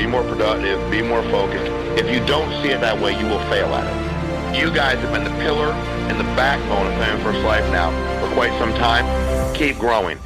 [0.00, 0.90] Be more productive.
[0.90, 1.70] Be more focused.
[2.00, 4.58] If you don't see it that way, you will fail at it.
[4.58, 5.72] You guys have been the pillar
[6.08, 9.04] and the backbone of Family First Life now for quite some time.
[9.54, 10.16] Keep growing.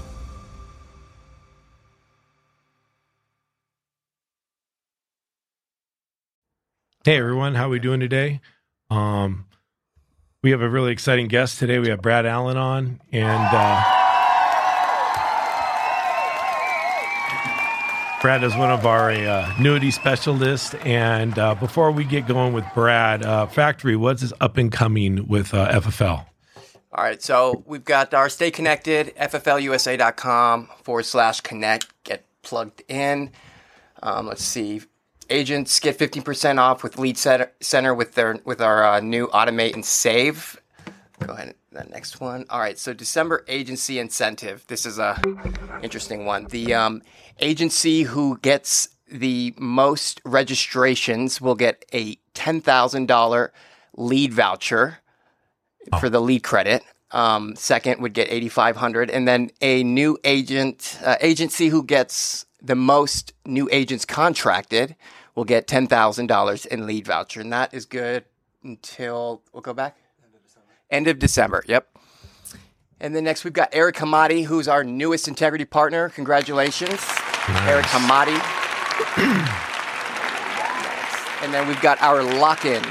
[7.04, 8.40] Hey everyone, how are we doing today?
[8.90, 9.46] Um,
[10.44, 11.80] we have a really exciting guest today.
[11.80, 13.93] We have Brad Allan on, and uh,
[18.24, 20.72] Brad is one of our uh, annuity specialists.
[20.76, 25.52] And uh, before we get going with Brad, uh, Factory, what's up and coming with
[25.52, 26.24] uh, FFL?
[26.56, 33.30] All right, so we've got our Stay Connected, FFLUSA.com forward slash connect, get plugged in.
[34.02, 34.80] Um, let's see,
[35.28, 39.84] agents get 15% off with Lead Center with their with our uh, new automate and
[39.84, 40.58] save.
[41.20, 42.46] Go ahead, that next one.
[42.48, 44.66] All right, so December agency incentive.
[44.66, 45.20] This is a
[45.82, 46.46] interesting one.
[46.46, 47.02] The um,
[47.40, 53.50] agency who gets the most registrations will get a $10,000
[53.96, 54.98] lead voucher
[55.92, 55.98] oh.
[55.98, 56.82] for the lead credit.
[57.10, 62.74] Um, second would get 8,500, and then a new agent uh, agency who gets the
[62.74, 64.96] most new agents contracted
[65.36, 67.40] will get $10,000 in lead voucher.
[67.40, 68.24] And that is good
[68.64, 69.96] until, we'll go back?
[70.24, 70.68] End of December.
[70.90, 71.88] End of December, yep.
[73.00, 76.08] And then next we've got Eric Hamadi, who's our newest integrity partner.
[76.08, 77.00] Congratulations,
[77.48, 77.68] nice.
[77.68, 78.38] Eric Hamadi.
[81.44, 82.82] and then we've got our lock-in,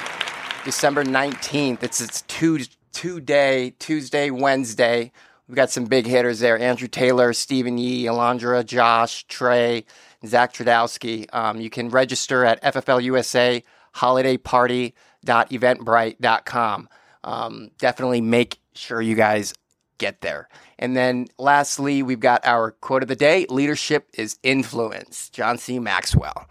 [0.65, 1.83] December 19th.
[1.83, 2.59] It's it's two
[2.91, 5.11] two day, Tuesday, Wednesday.
[5.47, 6.57] We've got some big hitters there.
[6.57, 9.83] Andrew Taylor, Stephen Yee, Alondra, Josh, Trey,
[10.25, 11.27] Zach Tradowski.
[11.33, 13.63] Um, you can register at FFLUSA
[13.95, 16.89] holidayparty.eventbrite.com.
[17.23, 19.53] Um, definitely make sure you guys
[19.97, 20.49] get there.
[20.79, 25.29] And then lastly, we've got our quote of the day leadership is influence.
[25.29, 25.79] John C.
[25.79, 26.47] Maxwell.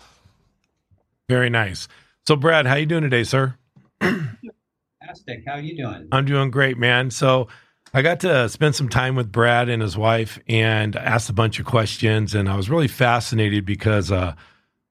[1.28, 1.88] Very nice.
[2.26, 3.56] So, Brad, how you doing today, sir?
[4.00, 5.44] Fantastic.
[5.46, 6.08] How are you doing?
[6.12, 7.10] I'm doing great, man.
[7.10, 7.48] So,
[7.94, 11.60] I got to spend some time with Brad and his wife and asked a bunch
[11.60, 12.34] of questions.
[12.34, 14.34] And I was really fascinated because uh,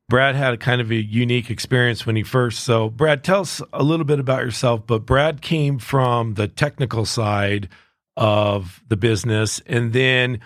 [0.07, 2.63] Brad had a kind of a unique experience when he first.
[2.63, 4.85] So, Brad, tell us a little bit about yourself.
[4.85, 7.69] But Brad came from the technical side
[8.17, 9.61] of the business.
[9.65, 10.39] And then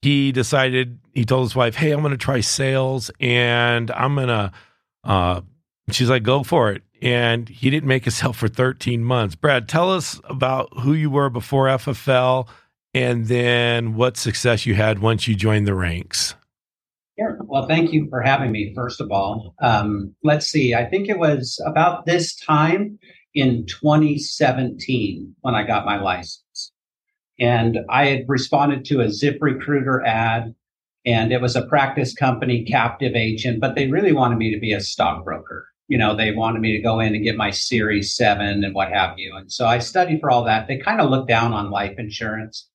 [0.00, 4.28] he decided, he told his wife, Hey, I'm going to try sales and I'm going
[4.28, 4.52] to,
[5.04, 5.40] uh,
[5.90, 9.34] she's like, Go for it and he didn't make a sale for 13 months.
[9.34, 12.48] Brad, tell us about who you were before FFL
[12.94, 16.34] and then what success you had once you joined the ranks.
[17.18, 17.38] Sure.
[17.42, 19.54] Well, thank you for having me, first of all.
[19.60, 22.98] Um, let's see, I think it was about this time
[23.34, 26.71] in 2017 when I got my license.
[27.42, 30.54] And I had responded to a Zip Recruiter ad,
[31.04, 34.72] and it was a practice company captive agent, but they really wanted me to be
[34.72, 38.64] a stockbroker you know, they wanted me to go in and get my Series 7
[38.64, 39.36] and what have you.
[39.36, 40.66] And so I studied for all that.
[40.66, 42.66] They kind of looked down on life insurance.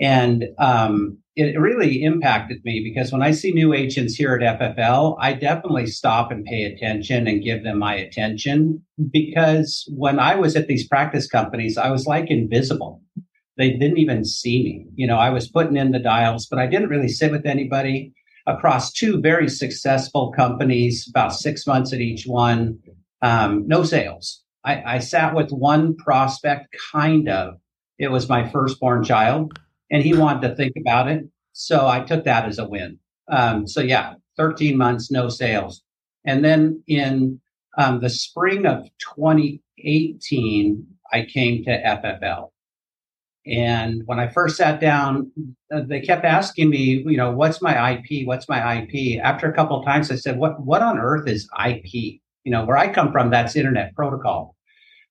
[0.00, 5.18] And um, it really impacted me because when I see new agents here at FFL,
[5.20, 10.56] I definitely stop and pay attention and give them my attention because when I was
[10.56, 13.02] at these practice companies, I was like invisible.
[13.56, 14.86] They didn't even see me.
[14.94, 18.12] You know, I was putting in the dials, but I didn't really sit with anybody
[18.46, 22.78] across two very successful companies, about six months at each one.
[23.22, 24.42] Um, no sales.
[24.64, 27.54] I, I sat with one prospect, kind of.
[27.98, 29.58] It was my firstborn child,
[29.90, 31.24] and he wanted to think about it.
[31.52, 32.98] So I took that as a win.
[33.28, 35.82] Um, so yeah, 13 months, no sales.
[36.24, 37.40] And then in
[37.78, 38.84] um, the spring of
[39.16, 42.50] 2018, I came to FFL.
[43.46, 45.30] And when I first sat down,
[45.72, 48.26] uh, they kept asking me, you know, what's my IP?
[48.26, 49.20] What's my IP?
[49.22, 52.20] After a couple of times, I said, what, what on earth is IP?
[52.44, 54.56] You know, where I come from, that's internet protocol.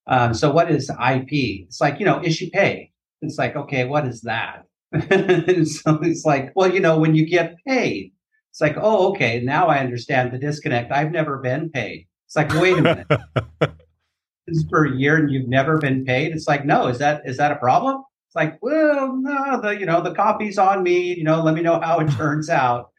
[0.07, 1.31] Um, so what is IP?
[1.31, 2.91] It's like, you know, issue pay.
[3.21, 4.65] It's like, okay, what is that?
[4.91, 8.11] and so it's like, well, you know, when you get paid,
[8.51, 10.91] it's like, oh, okay, now I understand the disconnect.
[10.91, 12.07] I've never been paid.
[12.27, 13.07] It's like, wait a minute.
[13.59, 16.33] this is for a year and you've never been paid.
[16.33, 18.03] It's like, no, is that is that a problem?
[18.35, 21.15] It's like, well, no, the you know the copy's on me.
[21.15, 22.89] You know, let me know how it turns out.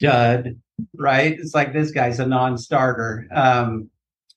[0.00, 0.60] Dud.
[0.98, 1.38] right?
[1.38, 3.28] It's like this guy's a non-starter.
[3.34, 3.88] Um,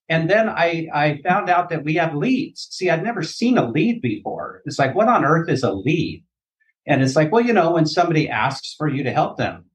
[0.08, 2.68] and then I I found out that we have leads.
[2.72, 4.62] See, I'd never seen a lead before.
[4.66, 6.24] It's like, what on earth is a lead?
[6.88, 9.66] And it's like, well, you know, when somebody asks for you to help them.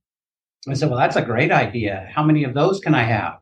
[0.69, 2.09] I said, well, that's a great idea.
[2.15, 3.39] How many of those can I have?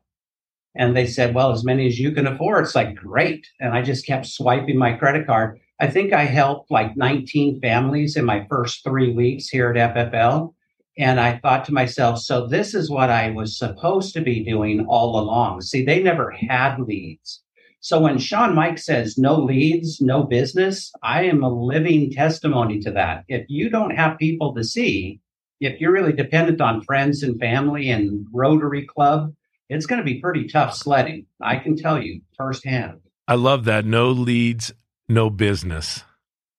[0.74, 2.64] And they said, well, as many as you can afford.
[2.64, 3.46] It's like, great.
[3.60, 5.58] And I just kept swiping my credit card.
[5.80, 10.54] I think I helped like 19 families in my first three weeks here at FFL.
[10.98, 14.84] And I thought to myself, so this is what I was supposed to be doing
[14.88, 15.60] all along.
[15.60, 17.42] See, they never had leads.
[17.80, 22.90] So when Shawn Meaike says no leads, no business, I am a living testimony to
[22.90, 23.22] that.
[23.28, 25.20] If you don't have people to see,
[25.60, 29.32] if you're really dependent on friends and family and Rotary Club,
[29.68, 31.26] it's going to be pretty tough sledding.
[31.40, 32.98] I can tell you firsthand.
[33.28, 33.84] I love that.
[33.84, 34.72] No leads,
[35.08, 36.04] no business.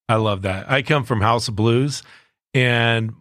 [0.07, 0.69] I love that.
[0.69, 2.04] I come from House of Blues,
[2.54, 3.13] and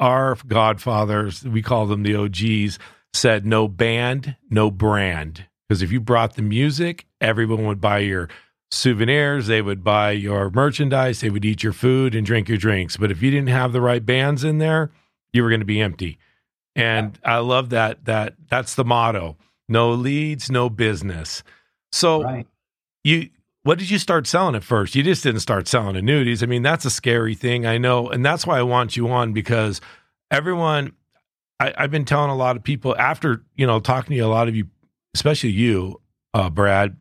[0.00, 2.78] our godfathers, we call them the OGs,
[3.12, 5.46] said no band, no brand.
[5.68, 8.28] Because if you brought the music, everyone would buy your
[8.70, 12.96] souvenirs, they would buy your merchandise, they would eat your food and drink your drinks.
[12.96, 14.90] But if you didn't have the right bands in there,
[15.32, 16.18] you were going to be empty.
[16.76, 17.36] And yeah.
[17.36, 19.36] I love that that that's the motto.
[19.68, 21.42] No leads, no business.
[21.92, 22.46] So right.
[23.04, 23.30] you
[23.64, 24.94] what did you start selling at first?
[24.94, 26.42] You just didn't start selling annuities.
[26.42, 27.66] I mean, that's a scary thing.
[27.66, 28.08] I know.
[28.08, 29.80] And that's why I want you on because
[30.30, 30.92] everyone
[31.58, 34.26] I, have been telling a lot of people after, you know, talking to you, a
[34.26, 34.66] lot of you,
[35.14, 36.00] especially you,
[36.34, 36.96] uh, Brad,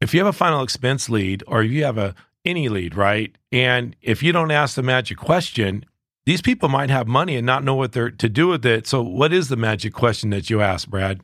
[0.00, 2.14] if you have a final expense lead or if you have a
[2.46, 3.36] any lead, right?
[3.52, 5.84] And if you don't ask the magic question,
[6.24, 8.86] these people might have money and not know what they're to do with it.
[8.86, 11.20] So what is the magic question that you ask, Brad,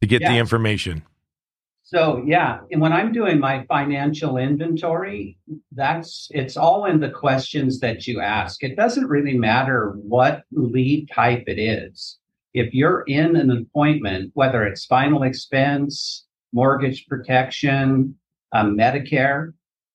[0.00, 0.32] to get yeah.
[0.32, 1.02] the information?
[1.86, 5.38] So yeah, and when I'm doing my financial inventory,
[5.70, 8.64] that's it's all in the questions that you ask.
[8.64, 12.18] It doesn't really matter what lead type it is.
[12.54, 18.16] If you're in an appointment, whether it's final expense, mortgage protection,
[18.52, 19.52] um, Medicare.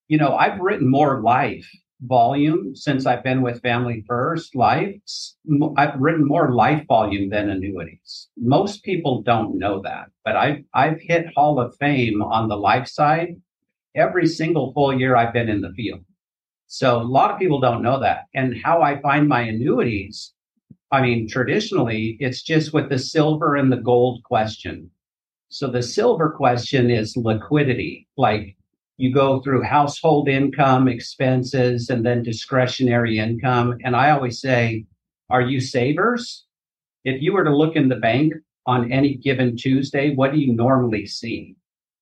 [0.08, 1.70] You know, I've written more life
[2.02, 4.96] volume since I've been with Family First Life.
[5.78, 8.30] I've written more life volume than annuities.
[8.38, 12.88] Most people don't know that, but I've I've hit Hall of Fame on the life
[12.88, 13.36] side
[13.96, 16.04] every single full year I've been in the field.
[16.68, 18.28] So a lot of people don't know that.
[18.34, 20.34] And how I find my annuities,
[20.92, 24.90] I mean, traditionally, it's just with the silver and the gold question.
[25.50, 28.08] So the silver question is liquidity.
[28.16, 28.56] Like
[29.02, 33.78] you go through household income, expenses, and then discretionary income.
[33.84, 34.86] And I always say,
[35.30, 36.46] are you savers?
[37.04, 38.34] If you were to look in the bank
[38.68, 41.56] on any given Tuesday, what do you normally see?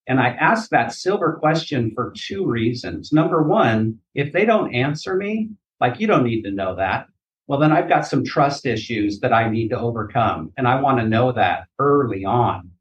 [0.07, 3.13] And I ask that silver question for two reasons.
[3.13, 7.05] Number one, if they don't answer me, like you don't need to know that,
[7.47, 10.51] well, then I've got some trust issues that I need to overcome.
[10.57, 12.71] And I want to know that early on.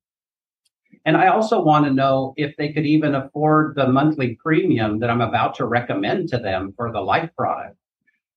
[1.09, 5.09] And I also want to know if they could even afford the monthly premium that
[5.09, 7.79] I'm about to recommend to them for the life product.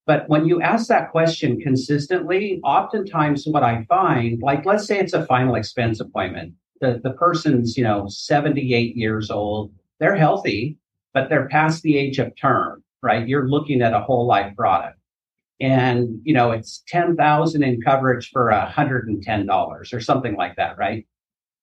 [0.06, 5.12] But when you ask that question consistently, oftentimes what I find, like let's say it's
[5.12, 10.77] a final expense appointment, the, the person's, you know, 78 years old, they're healthy,
[11.13, 13.27] but they're past the age of term, right?
[13.27, 14.97] You're looking at a whole life product.
[15.59, 21.06] And, you know, it's 10,000 in coverage for $110 or something like that, right?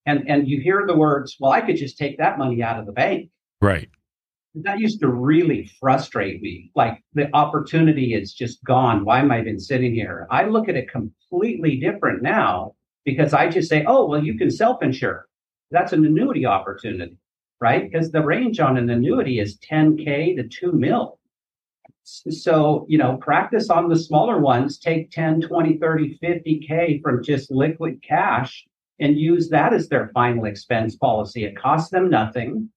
[0.08, 2.86] And and you hear the words, "Well, I could just take that money out of
[2.86, 3.30] the bank."
[3.60, 3.90] Right.
[4.54, 6.70] That used to really frustrate me.
[6.74, 9.04] Like the opportunity is just gone.
[9.04, 10.26] Why am I even sitting here?
[10.30, 14.50] I look at it completely different now because I just say, "Oh, well, you can
[14.50, 15.26] self-insure."
[15.70, 17.18] That's an annuity opportunity,
[17.60, 17.82] right?
[17.84, 21.18] Because the range on an annuity is 10k to 2 mil.
[22.04, 27.50] So, you know, practice on the smaller ones, take 10, 20, 30, 50K from just
[27.50, 28.66] liquid cash
[29.00, 31.44] and use that as their final expense policy.
[31.44, 32.70] It costs them nothing.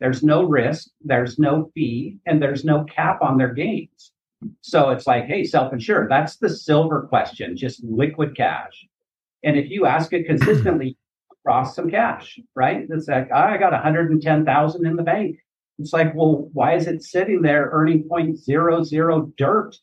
[0.00, 4.12] There's no risk, there's no fee, and there's no cap on their gains.
[4.60, 8.86] So it's like, hey, self insured, that's the silver question, just liquid cash.
[9.42, 10.96] And if you ask it consistently,
[11.44, 12.86] cross some cash, right?
[12.88, 15.38] It's like, I got 110,000 in the bank.
[15.78, 19.76] It's like, well, why is it sitting there earning 0.00 dirt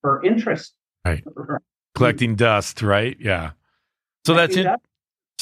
[0.00, 0.74] for interest?
[1.04, 1.22] Right.
[1.94, 3.16] Collecting dust, right?
[3.20, 3.52] Yeah.
[4.24, 4.66] So that's it.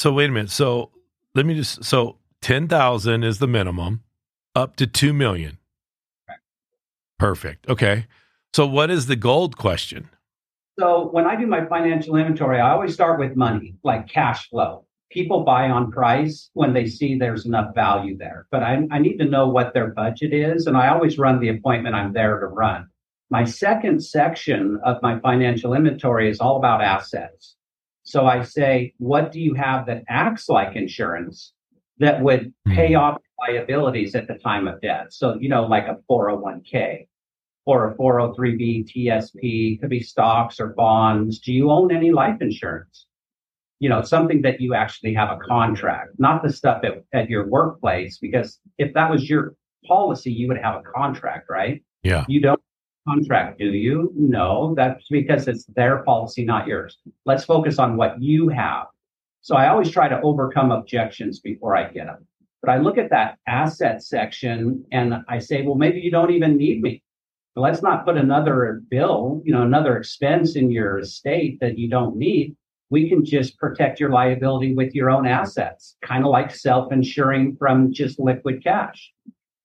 [0.01, 0.49] So wait a minute.
[0.49, 0.89] So
[1.35, 4.01] let me just so ten thousand is the minimum,
[4.55, 5.59] up to two million.
[7.19, 7.69] Perfect.
[7.69, 8.07] Okay.
[8.51, 10.09] So what is the gold question?
[10.79, 14.87] So when I do my financial inventory, I always start with money, like cash flow.
[15.11, 18.47] People buy on price when they see there's enough value there.
[18.49, 20.65] But I, I need to know what their budget is.
[20.65, 22.87] And I always run the appointment I'm there to run.
[23.29, 27.55] My second section of my financial inventory is all about assets.
[28.11, 31.53] So I say, what do you have that acts like insurance
[31.99, 33.01] that would pay mm-hmm.
[33.01, 35.07] off liabilities at the time of death?
[35.11, 37.07] So, you know, like a 401k
[37.65, 41.39] or a 403b TSP, could be stocks or bonds.
[41.39, 43.05] Do you own any life insurance?
[43.79, 47.47] You know, something that you actually have a contract, not the stuff at, at your
[47.47, 49.55] workplace, because if that was your
[49.87, 51.81] policy, you would have a contract, right?
[52.03, 52.25] Yeah.
[52.27, 52.61] You don't
[53.07, 54.11] contract, do you?
[54.15, 56.97] No, that's because it's their policy, not yours.
[57.25, 58.87] Let's focus on what you have.
[59.41, 62.27] So I always try to overcome objections before I get them.
[62.61, 66.57] But I look at that asset section and I say, well, maybe you don't even
[66.57, 67.01] need me.
[67.55, 72.15] Let's not put another bill, you know, another expense in your estate that you don't
[72.15, 72.55] need.
[72.91, 77.55] We can just protect your liability with your own assets, kind of like self insuring
[77.57, 79.11] from just liquid cash.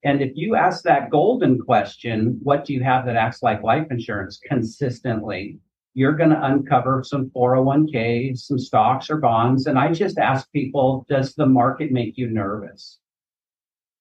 [0.04, 3.86] And if you ask that golden question, what do you have that acts like life
[3.90, 5.58] insurance consistently?
[5.94, 9.66] You're going to uncover some 401k, some stocks or bonds.
[9.66, 12.98] And I just ask people, does the market make you nervous?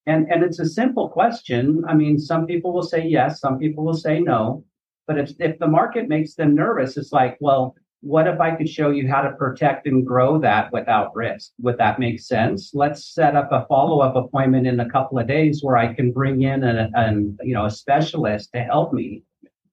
[0.05, 1.83] And, and it's a simple question.
[1.87, 4.63] I mean, some people will say yes, some people will say no.
[5.07, 8.69] But if, if the market makes them nervous, it's like, well, what if I could
[8.69, 11.53] show you how to protect and grow that without risk?
[11.63, 12.69] Would that make sense?
[12.75, 16.43] Let's set up a follow-up appointment in a couple of days where I can bring
[16.43, 17.11] in a, a
[17.43, 19.23] you know a specialist to help me.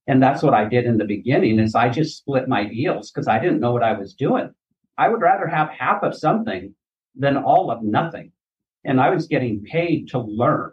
[0.07, 3.29] And that's what I did in the beginning is I just split my deals because
[3.29, 4.51] I didn't know what I was doing.
[4.97, 6.75] I would rather have half of something
[7.15, 8.33] than all of nothing.
[8.83, 10.73] And I was getting paid to learn.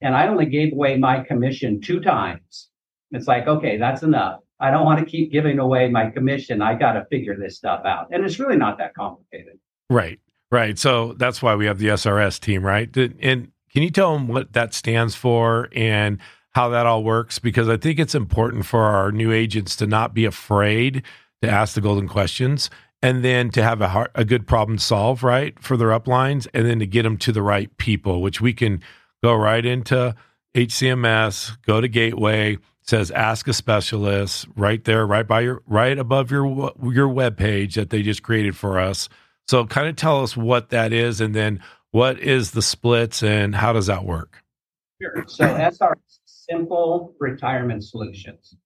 [0.00, 2.70] And I only gave away my commission two times.
[3.10, 6.62] It's like, okay, that's enough I don't want to keep giving away my commission.
[6.62, 8.08] I got to figure this stuff out.
[8.10, 9.58] And it's really not that complicated.
[9.90, 10.18] Right.
[10.50, 10.78] Right.
[10.78, 12.94] So that's why we have the SRS team, right?
[12.96, 16.18] And can you tell them what that stands for and
[16.52, 17.38] how that all works?
[17.38, 21.02] Because I think it's important for our new agents to not be afraid
[21.42, 22.70] to ask the golden questions
[23.02, 26.64] and then to have a, hard, a good problem solve, right, for their uplines and
[26.66, 28.80] then to get them to the right people, which we can
[29.22, 30.14] go right into
[30.54, 32.56] HCMS, go to Gateway,
[32.86, 37.74] says ask a specialist right there right by your right above your your web page
[37.74, 39.08] that they just created for us.
[39.48, 43.54] So kind of tell us what that is and then what is the splits and
[43.54, 44.42] how does that work?
[45.00, 45.24] Sure.
[45.26, 48.56] So sr simple retirement solutions.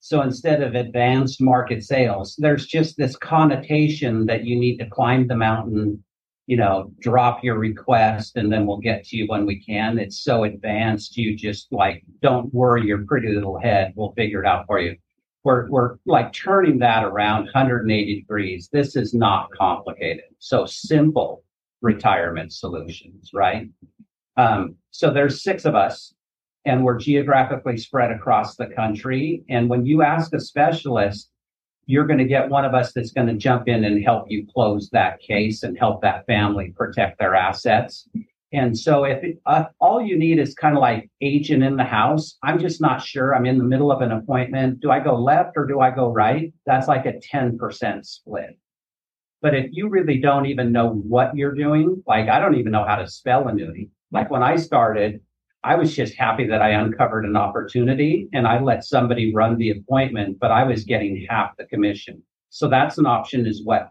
[0.00, 5.28] So instead of advanced market sales there's just this connotation that you need to climb
[5.28, 6.02] the mountain
[6.48, 9.98] you know, drop your request and then we'll get to you when we can.
[9.98, 11.14] It's so advanced.
[11.14, 13.92] You just like, don't worry your pretty little head.
[13.94, 14.96] We'll figure it out for you.
[15.44, 18.70] We're, we're like turning that around 180 degrees.
[18.72, 20.24] This is not complicated.
[20.38, 21.44] So simple
[21.82, 23.68] retirement solutions, right?
[24.38, 26.14] Um, so there's six of us
[26.64, 29.44] and we're geographically spread across the country.
[29.50, 31.30] And when you ask a specialist,
[31.88, 34.46] you're going to get one of us that's going to jump in and help you
[34.54, 38.06] close that case and help that family protect their assets.
[38.52, 41.84] And so if it, uh, all you need is kind of like agent in the
[41.84, 43.34] house, I'm just not sure.
[43.34, 44.80] I'm in the middle of an appointment.
[44.80, 46.52] Do I go left or do I go right?
[46.66, 48.58] That's like a 10% split.
[49.40, 52.84] But if you really don't even know what you're doing, like I don't even know
[52.84, 53.88] how to spell annuity.
[54.12, 55.20] Like when I started,
[55.64, 59.70] I was just happy that I uncovered an opportunity and I let somebody run the
[59.70, 62.22] appointment, but I was getting half the commission.
[62.50, 63.90] So that's an option as well.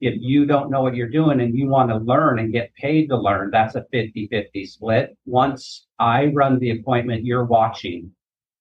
[0.00, 3.08] If you don't know what you're doing and you want to learn and get paid
[3.08, 5.16] to learn, that's a 50 50 split.
[5.26, 8.10] Once I run the appointment, you're watching.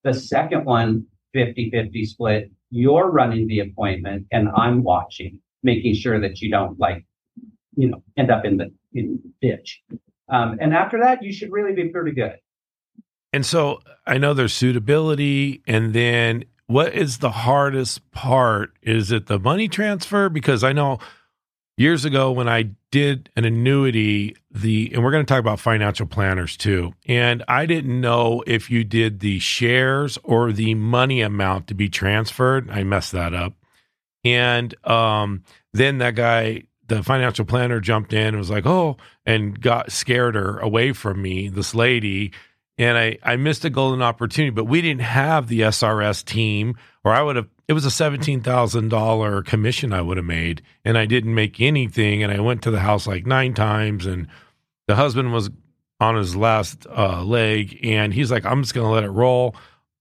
[0.04, 6.20] The second one, 50 50 split, you're running the appointment and I'm watching, making sure
[6.20, 7.06] that you don't like,
[7.76, 9.82] you know, end up in the, in the ditch.
[10.32, 12.38] Um, and after that, you should really be pretty good.
[13.34, 15.62] And so I know there's suitability.
[15.68, 18.72] And then what is the hardest part?
[18.82, 20.30] Is it the money transfer?
[20.30, 21.00] Because I know
[21.78, 26.06] years ago when I did an annuity, the and we're going to talk about financial
[26.06, 26.94] planners too.
[27.06, 31.90] And I didn't know if you did the shares or the money amount to be
[31.90, 32.70] transferred.
[32.70, 33.54] I messed that up.
[34.24, 39.60] And um, then that guy the financial planner jumped in and was like, "Oh," and
[39.60, 42.34] got scared her away from me, this lady,
[42.78, 44.50] and I I missed a golden opportunity.
[44.50, 47.48] But we didn't have the SRS team, or I would have.
[47.70, 51.62] It was a seventeen thousand dollar commission I would have made, and I didn't make
[51.62, 52.24] anything.
[52.24, 54.28] And I went to the house like nine times, and
[54.88, 55.50] the husband was
[56.02, 59.56] on his last uh, leg, and he's like, "I'm just going to let it roll."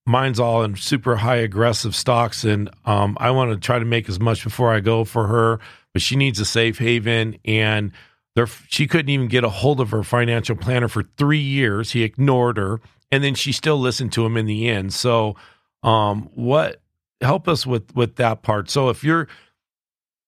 [0.06, 4.08] Mine's all in super high aggressive stocks, and um, I want to try to make
[4.08, 5.60] as much before I go for her
[5.92, 7.92] but she needs a safe haven and
[8.36, 11.90] there, she couldn't even get a hold of her financial planner for three years.
[11.92, 12.80] He ignored her,
[13.10, 14.94] and then she still listened to him in the end.
[14.94, 15.36] So
[15.82, 16.82] Um, what
[17.20, 18.70] help us with with that part?
[18.70, 19.28] So if you're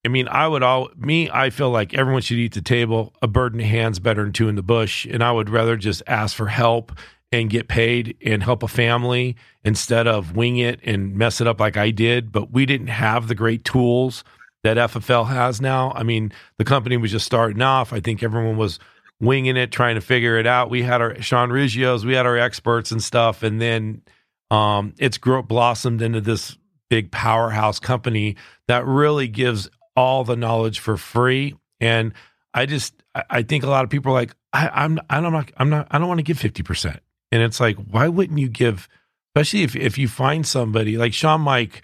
[0.05, 1.31] I mean, I would all me.
[1.31, 3.13] I feel like everyone should eat the table.
[3.23, 5.77] A bird in the hand's better than two in the bush, and I would rather
[5.77, 6.93] just ask for help
[7.31, 11.61] and get paid and help a family instead of wing it and mess it up
[11.61, 12.33] like I did.
[12.33, 14.25] But we didn't have the great tools
[14.63, 15.93] that FFL has now.
[15.95, 17.93] I mean, the company was just starting off.
[17.93, 18.79] I think everyone was
[19.21, 20.71] winging it, trying to figure it out.
[20.71, 24.03] We had our Sean Rigios, we had our experts and stuff, and then
[24.51, 26.57] um, it's blossomed into this
[26.91, 28.37] big powerhouse company
[28.69, 31.57] that really gives all the knowledge for free.
[31.81, 32.13] And
[32.53, 32.95] I just
[33.31, 35.99] I think a lot of people are like, I, I'm I'm not I'm not I
[35.99, 37.01] don't want to give fifty percent.
[37.31, 38.89] And it's like, why wouldn't you give?
[39.35, 41.81] Especially if if you find somebody like Shawn Meaike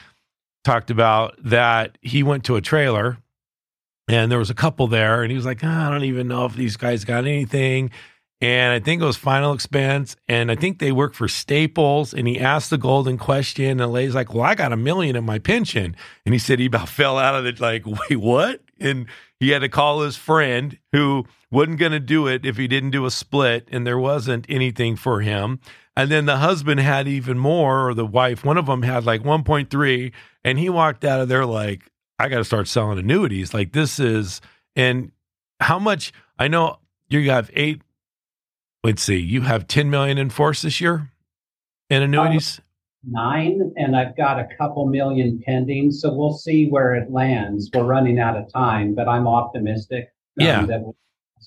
[0.65, 3.19] talked about that he went to a trailer
[4.09, 6.45] and there was a couple there and he was like, oh, I don't even know
[6.45, 7.91] if these guys got anything
[8.41, 12.15] and I think it was Final Expense, and I think they work for Staples.
[12.15, 15.17] And he asked the golden question, and the lady's like, "Well, I got a million
[15.17, 18.61] in my pension," and he said he about fell out of it, like, "Wait, what?"
[18.79, 19.07] And
[19.41, 22.91] he had to call his friend who wasn't going to do it if he didn't
[22.91, 25.59] do a split, and there wasn't anything for him.
[25.97, 29.25] And then the husband had even more, or the wife, one of them had like
[29.25, 30.13] 1.3,
[30.49, 33.99] and he walked out of there like, "I got to start selling annuities." Like this
[33.99, 34.41] is,
[34.77, 35.13] and
[35.61, 36.79] how much I know
[37.09, 37.83] you have eight
[38.85, 41.11] let's see, you have 10 million in force this year
[41.91, 42.61] in annuities?
[43.05, 45.91] nine, and I've got a couple million pending.
[45.93, 47.71] So we'll see where it lands.
[47.73, 50.67] We're running out of time, but I'm optimistic um, yeah.
[50.67, 50.97] that we'll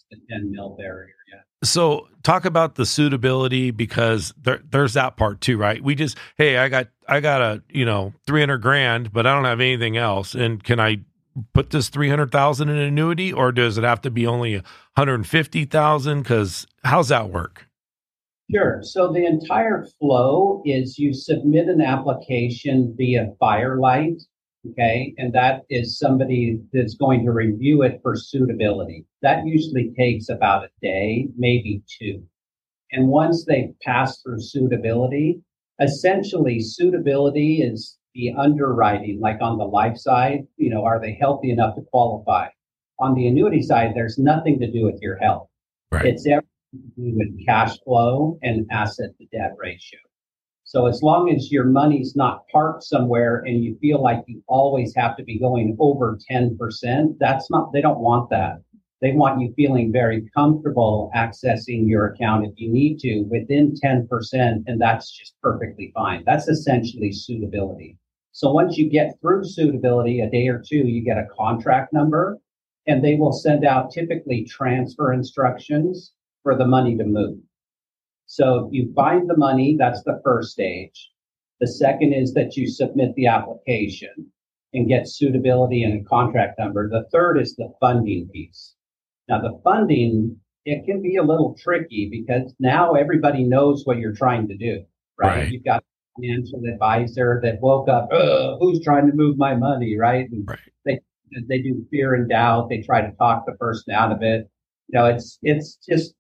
[0.10, 1.14] the 10 mil barrier.
[1.32, 1.42] Yeah.
[1.64, 5.84] So talk about the suitability because there, there's that part too, right?
[5.84, 9.46] We just, hey, I got, I got a, you know, 300 grand, but I don't
[9.46, 10.34] have anything else.
[10.34, 11.02] And can I
[11.54, 17.10] put this 300,000 in annuity or does it have to be only 150,000 cuz how's
[17.10, 17.68] that work?
[18.54, 18.82] Sure.
[18.84, 24.22] So the entire flow is you submit an application via Firelight,
[24.70, 25.14] okay?
[25.18, 29.06] And that is somebody that's going to review it for suitability.
[29.22, 32.24] That usually takes about a day, maybe two.
[32.92, 35.42] And once they pass through suitability,
[35.80, 41.52] essentially suitability is the underwriting, like on the life side, you know, are they healthy
[41.52, 42.48] enough to qualify?
[43.00, 45.48] On the annuity side, there's nothing to do with your health.
[45.92, 46.06] Right.
[46.06, 50.00] It's everything to do with cash flow and asset to debt ratio.
[50.72, 54.96] So as long as your money's not parked somewhere and you feel like you always
[54.96, 58.62] have to be going over 10%, that's not, they don't want that.
[59.02, 64.64] They want you feeling very comfortable accessing your account if you need to within 10%,
[64.66, 66.24] and that's just perfectly fine.
[66.26, 67.98] That's essentially suitability.
[68.32, 72.40] So once you get through suitability, a day or two, you get a contract number
[72.88, 77.40] and they will send out typically transfer instructions for the money to move.
[78.32, 81.12] So you find the money, that's the first stage.
[81.60, 84.32] The second is that you submit the application
[84.74, 86.88] and get suitability and a contract number.
[86.88, 88.74] The third is the funding piece.
[89.28, 94.16] Now the funding, it can be a little tricky because now everybody knows what you're
[94.16, 94.86] trying to do,
[95.20, 95.36] right?
[95.36, 95.52] right.
[95.52, 95.84] You've got
[96.16, 98.08] financial advisor that woke up,
[98.62, 100.30] who's trying to move my money, right?
[100.32, 100.60] And right.
[100.86, 101.02] They
[101.50, 102.70] they do fear and doubt.
[102.70, 104.50] They try to talk the person out of it.
[104.92, 106.14] You know, it's it's just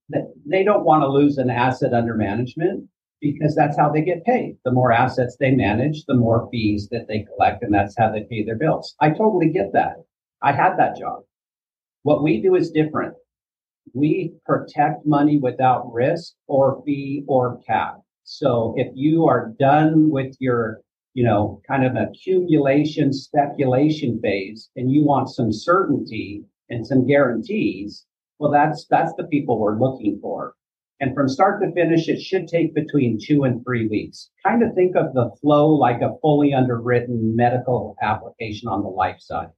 [0.46, 2.88] they don't want to lose an asset under management
[3.20, 4.58] because that's how they get paid.
[4.64, 8.24] The more assets they manage, the more fees that they collect, and that's how they
[8.24, 8.96] pay their bills.
[9.02, 9.98] I totally get that.
[10.42, 11.24] I had that job.
[12.04, 13.14] What we do is different.
[13.94, 18.00] We protect money without risk or fee or cap.
[18.24, 20.80] So if you are done with your,
[21.14, 28.06] you know, kind of accumulation speculation phase and you want some certainty and some guarantees,
[28.42, 30.56] well, that's, that's the people we're looking for.
[31.00, 34.30] And from start to finish, it should take between two and three weeks.
[34.44, 39.20] Kind of think of the flow like a fully underwritten medical application on the life
[39.20, 39.50] side.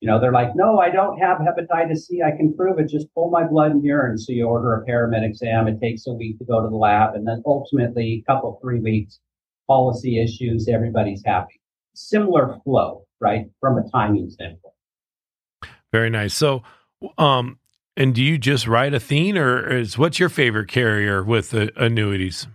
[0.00, 2.22] You know, they're like, no, I don't have hepatitis C.
[2.22, 2.88] I can prove it.
[2.88, 4.16] Just pull my blood and urine.
[4.16, 5.68] So you order a paramed exam.
[5.68, 7.14] It takes a week to go to the lab.
[7.14, 9.20] And then ultimately, a couple, three weeks,
[9.66, 11.60] policy issues, everybody's happy.
[11.94, 13.46] Similar flow, right?
[13.60, 14.74] From a timing standpoint.
[15.92, 16.34] Very nice.
[16.34, 16.62] So,
[17.16, 17.58] um,
[17.98, 22.46] and do you just write Athene or is what's your favorite carrier with the annuities?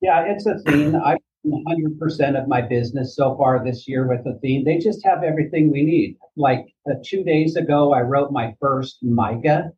[0.00, 0.96] Yeah, it's Athene.
[0.96, 4.64] I 100% of my business so far this year with Athene.
[4.64, 6.16] They just have everything we need.
[6.36, 9.70] Like uh, two days ago, I wrote my first MYGA.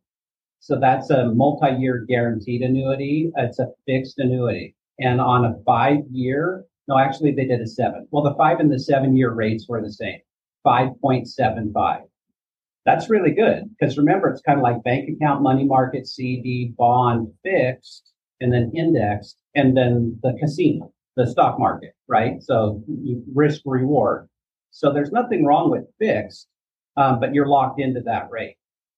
[0.59, 3.31] So that's a multi year guaranteed annuity.
[3.35, 4.75] It's a fixed annuity.
[4.99, 8.07] And on a five year, no, actually, they did a seven.
[8.11, 10.19] Well, the five and the seven year rates were the same
[10.65, 12.01] 5.75.
[12.85, 17.31] That's really good because remember, it's kind of like bank account, money market, CD, bond,
[17.43, 22.41] fixed, and then indexed, and then the casino the stock market, right?
[22.41, 22.83] So
[23.33, 24.29] risk reward.
[24.71, 26.47] So there's nothing wrong with fixed,
[26.97, 28.55] um, but you're locked into that rate.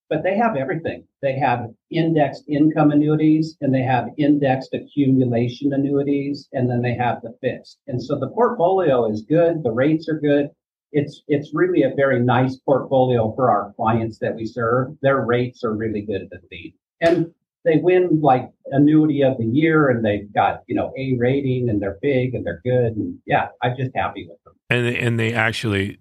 [0.09, 1.07] But they have everything.
[1.21, 7.21] They have indexed income annuities and they have indexed accumulation annuities, and then they have
[7.21, 7.79] the fixed.
[7.87, 9.63] And so the portfolio is good.
[9.63, 10.49] The rates are good.
[10.93, 14.95] It's it's really a very nice portfolio for our clients that we serve.
[15.01, 16.75] Their rates are really good at the feed.
[17.01, 21.69] And they win like annuity of the year and they've got you know a rating
[21.69, 25.19] and they're big and they're good and yeah i'm just happy with them and and
[25.19, 25.97] they actually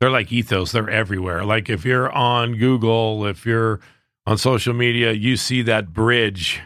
[0.00, 3.80] they're like ethos they're everywhere like if you're on google if you're
[4.26, 6.60] on social media you see that bridge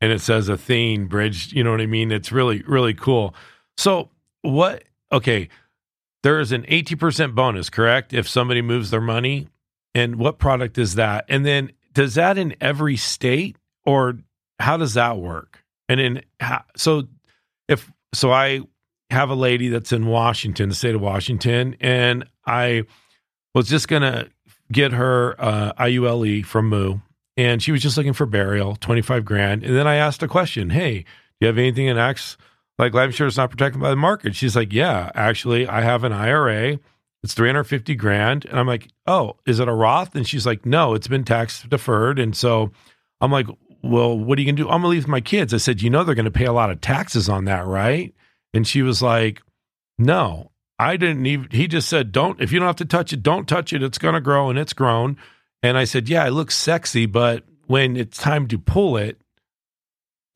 [0.00, 3.34] and it says athene bridge you know what i mean it's really really cool
[3.76, 4.10] so
[4.42, 5.48] what okay
[6.22, 9.48] there is an 80% bonus correct if somebody moves their money
[9.94, 14.18] and what product is that and then does that in every state or
[14.58, 15.64] how does that work?
[15.88, 16.22] And in
[16.76, 17.08] so
[17.68, 18.60] if so, I
[19.10, 22.84] have a lady that's in Washington, the state of Washington, and I
[23.54, 24.28] was just gonna
[24.70, 26.98] get her uh, IULE from Moo,
[27.36, 29.64] and she was just looking for burial, twenty five grand.
[29.64, 31.06] And then I asked a question: Hey, do
[31.40, 32.36] you have anything in X?
[32.78, 34.34] Like life insurance not protected by the market?
[34.34, 36.78] She's like, Yeah, actually, I have an IRA.
[37.24, 38.44] It's 350 grand.
[38.44, 40.14] And I'm like, Oh, is it a Roth?
[40.14, 42.18] And she's like, No, it's been tax deferred.
[42.18, 42.70] And so
[43.20, 43.48] I'm like,
[43.82, 44.68] well, what are you going to do?
[44.68, 45.54] I'm going to leave my kids.
[45.54, 48.14] I said, you know, they're going to pay a lot of taxes on that, right?
[48.52, 49.42] And she was like,
[49.98, 53.22] no, I didn't even, he just said, don't, if you don't have to touch it,
[53.22, 53.82] don't touch it.
[53.82, 55.16] It's going to grow and it's grown.
[55.62, 59.20] And I said, yeah, it looks sexy, but when it's time to pull it,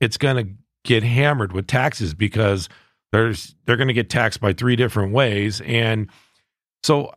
[0.01, 0.53] it's going to
[0.85, 2.69] get hammered with taxes because
[3.13, 5.61] there's, they're going to get taxed by three different ways.
[5.63, 6.09] And
[6.83, 7.15] so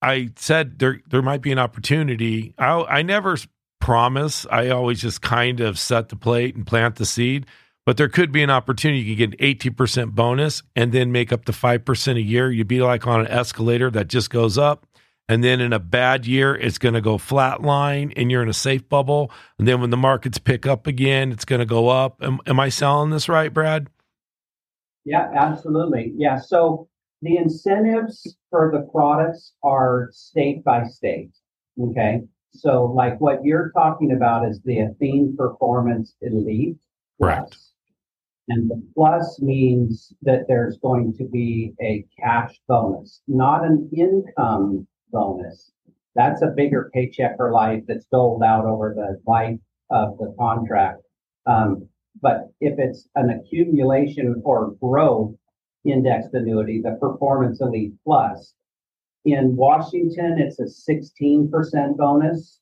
[0.00, 2.54] I said there, there might be an opportunity.
[2.58, 3.36] I, I never
[3.80, 4.46] promise.
[4.50, 7.46] I always just kind of set the plate and plant the seed.
[7.84, 9.00] But there could be an opportunity.
[9.00, 12.50] You could get an 18% bonus and then make up to 5% a year.
[12.50, 14.86] You'd be like on an escalator that just goes up.
[15.32, 18.52] And then in a bad year, it's going to go flatline and you're in a
[18.52, 19.30] safe bubble.
[19.58, 22.22] And then when the markets pick up again, it's going to go up.
[22.22, 23.88] Am, am I selling this right, Brad?
[25.06, 26.12] Yeah, absolutely.
[26.18, 26.38] Yeah.
[26.38, 26.86] So
[27.22, 31.30] the incentives for the products are state by state.
[31.80, 32.20] Okay.
[32.50, 36.76] So, like what you're talking about is the Athene Performance Elite
[37.18, 37.56] Correct.
[38.48, 44.86] And the plus means that there's going to be a cash bonus, not an income
[45.12, 45.72] bonus.
[46.14, 49.58] That's a bigger paycheck for life that's doled out over the life
[49.90, 51.02] of the contract.
[51.46, 51.88] Um,
[52.20, 55.34] but if it's an accumulation or growth
[55.84, 58.54] indexed annuity, the Performance Elite Plus,
[59.24, 62.58] in Washington, it's a 16% bonus.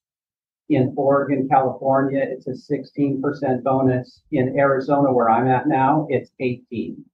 [0.68, 4.22] In Oregon, California, it's a 16% bonus.
[4.30, 7.04] In Arizona, where I'm at now, it's 18.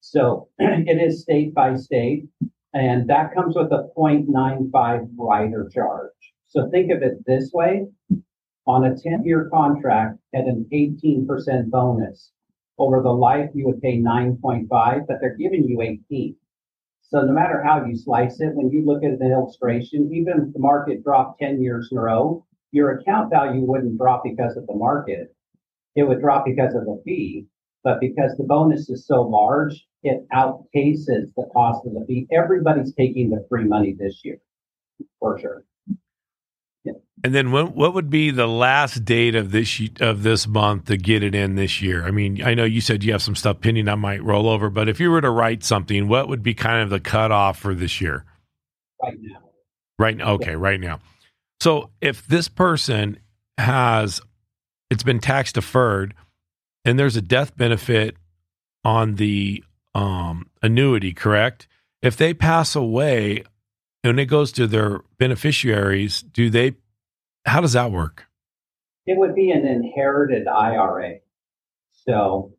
[0.00, 2.26] So it is state by state,
[2.74, 6.10] and that comes with a 0.95 rider charge.
[6.48, 7.86] So think of it this way
[8.66, 12.32] on a 10 year contract at an 18% bonus,
[12.78, 16.36] over the life you would pay 9.5, but they're giving you 18.
[17.02, 20.52] So no matter how you slice it, when you look at an illustration, even if
[20.52, 24.66] the market dropped 10 years in a row, your account value wouldn't drop because of
[24.66, 25.32] the market.
[25.94, 27.46] It would drop because of the fee.
[27.84, 32.26] But because the bonus is so large, it outpaces the cost of the fee.
[32.30, 34.38] Everybody's taking the free money this year,
[35.18, 35.64] for sure.
[37.22, 40.98] And then what what would be the last date of this of this month to
[40.98, 42.04] get it in this year?
[42.04, 44.68] I mean, I know you said you have some stuff pending that might roll over,
[44.68, 47.74] but if you were to write something, what would be kind of the cutoff for
[47.74, 48.26] this year?
[49.02, 49.38] Right now.
[49.98, 50.32] Right now.
[50.32, 50.58] Okay, yeah.
[50.58, 51.00] right now.
[51.60, 53.18] So if this person
[53.56, 54.20] has
[54.90, 56.12] it's been tax deferred
[56.84, 58.16] and there's a death benefit
[58.84, 61.66] on the um, annuity, correct?
[62.02, 63.44] If they pass away
[64.02, 66.74] and it goes to their beneficiaries, do they
[67.46, 68.24] how does that work?
[69.06, 71.16] It would be an inherited IRA.
[71.92, 72.54] So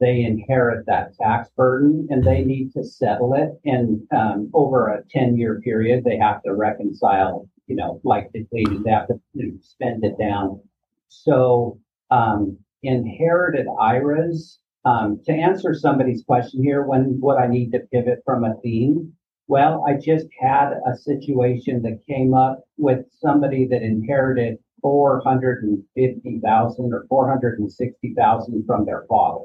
[0.00, 3.58] they inherit that tax burden and they need to settle it.
[3.64, 8.84] And um, over a 10 year period, they have to reconcile, you know, like depleted,
[8.84, 9.20] they have to
[9.60, 10.60] spend it down.
[11.08, 14.58] So um, inherited IRAs,
[14.88, 19.12] um, to answer somebody's question here, when would I need to pivot from Athene?
[19.46, 27.04] Well, I just had a situation that came up with somebody that inherited 450,000 or
[27.08, 29.44] 460,000 from their father.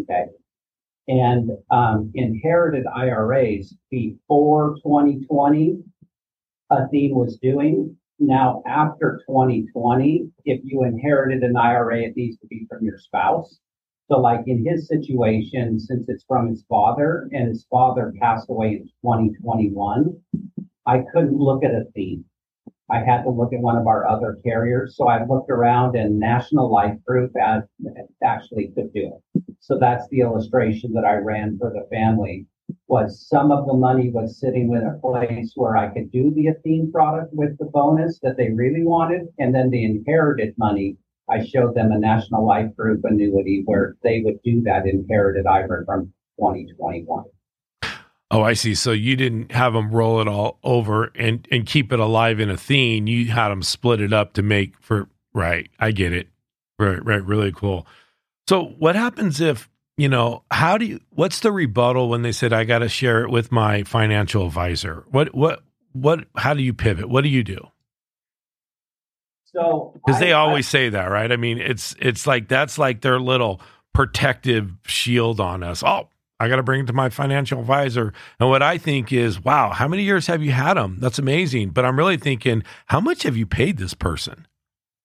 [0.00, 0.24] Okay.
[1.08, 5.82] And um, inherited IRAs before 2020,
[6.70, 7.96] Athene was doing.
[8.18, 13.58] Now, after 2020, if you inherited an IRA, it needs to be from your spouse.
[14.10, 18.68] So, like in his situation, since it's from his father and his father passed away
[18.68, 20.18] in 2021,
[20.86, 22.24] I couldn't look at a theme.
[22.90, 24.96] I had to look at one of our other carriers.
[24.96, 27.32] So I looked around and National Life Group
[28.24, 29.42] actually could do it.
[29.60, 32.46] So that's the illustration that I ran for the family
[32.86, 36.46] was some of the money was sitting in a place where I could do the
[36.46, 39.28] Athene product with the bonus that they really wanted.
[39.38, 40.96] And then the inherited money,
[41.30, 45.84] I showed them a National Life Group annuity where they would do that inherited IRA
[45.84, 47.24] from 2021.
[48.30, 48.74] Oh, I see.
[48.74, 52.50] So you didn't have them roll it all over and and keep it alive in
[52.50, 53.06] a Athene.
[53.06, 55.70] You had them split it up to make for right.
[55.78, 56.28] I get it.
[56.78, 57.24] Right, right.
[57.24, 57.86] Really cool.
[58.48, 61.00] So what happens if you know how do you?
[61.10, 65.04] What's the rebuttal when they said I got to share it with my financial advisor?
[65.10, 65.62] What what
[65.92, 66.26] what?
[66.36, 67.08] How do you pivot?
[67.08, 67.68] What do you do?
[69.52, 71.30] So because they always I, say that, right?
[71.30, 73.60] I mean, it's it's like that's like their little
[73.94, 75.82] protective shield on us.
[75.82, 76.08] Oh,
[76.40, 78.12] I got to bring it to my financial advisor.
[78.38, 80.98] And what I think is, wow, how many years have you had them?
[81.00, 81.70] That's amazing.
[81.70, 84.46] But I'm really thinking, how much have you paid this person?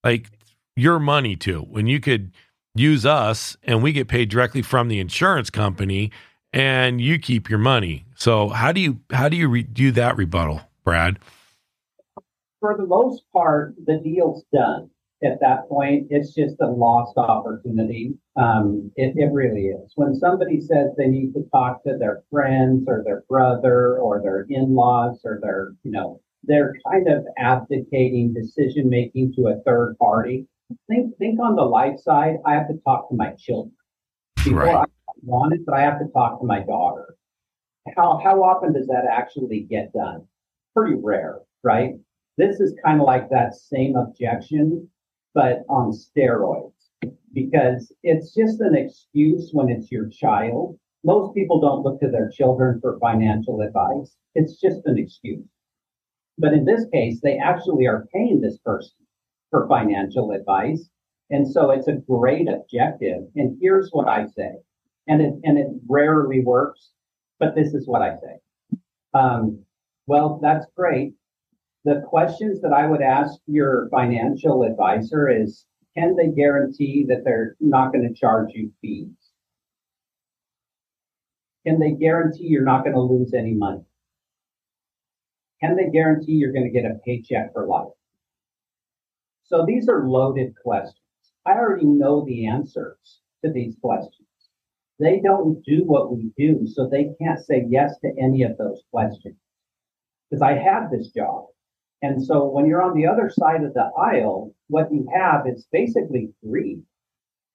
[0.03, 0.29] Like
[0.75, 2.31] your money to when you could
[2.75, 6.11] use us and we get paid directly from the insurance company
[6.51, 8.05] and you keep your money.
[8.15, 11.19] So how do you how do you re- do that rebuttal, Brad?
[12.63, 14.89] For the most part, the deal's done
[15.21, 18.13] at that point, it's just a lost opportunity.
[18.37, 19.91] Um, it, it really is.
[19.95, 24.45] When somebody says they need to talk to their friends or their brother or their
[24.49, 30.47] in-laws or their, you know, they're kind of abdicating decision making to a third party.
[30.87, 32.37] Think think on the life side.
[32.45, 33.75] I have to talk to my children
[34.37, 34.75] before right.
[34.75, 34.85] I
[35.21, 37.17] want it, but I have to talk to my daughter.
[37.97, 40.27] How how often does that actually get done?
[40.73, 41.95] Pretty rare, right?
[42.37, 44.89] This is kind of like that same objection
[45.33, 46.71] but on steroids
[47.33, 50.77] because it's just an excuse when it's your child.
[51.03, 54.15] Most people don't look to their children for financial advice.
[54.35, 55.45] It's just an excuse.
[56.37, 58.95] But in this case, they actually are paying this person
[59.49, 60.89] for financial advice.
[61.29, 63.23] And so it's a great objective.
[63.35, 64.53] And here's what I say.
[65.07, 66.91] And it, and it rarely works,
[67.39, 68.77] but this is what I say.
[69.13, 69.63] Um,
[70.07, 71.13] well, that's great
[71.85, 75.65] the questions that I would ask your financial advisor is
[75.95, 79.09] can they guarantee that they're not going to charge you fees?
[81.65, 83.83] Can they guarantee you're not going to lose any money?
[85.61, 87.93] Can they guarantee you're going to get a paycheck for life?
[89.43, 90.97] So these are loaded questions.
[91.45, 94.27] I already know the answers to these questions.
[94.99, 98.81] They don't do what we do, so they can't say yes to any of those
[98.91, 99.35] questions.
[100.29, 101.45] Because I have this job.
[102.03, 105.65] And so when you're on the other side of the aisle, what you have is
[105.71, 106.83] basically greed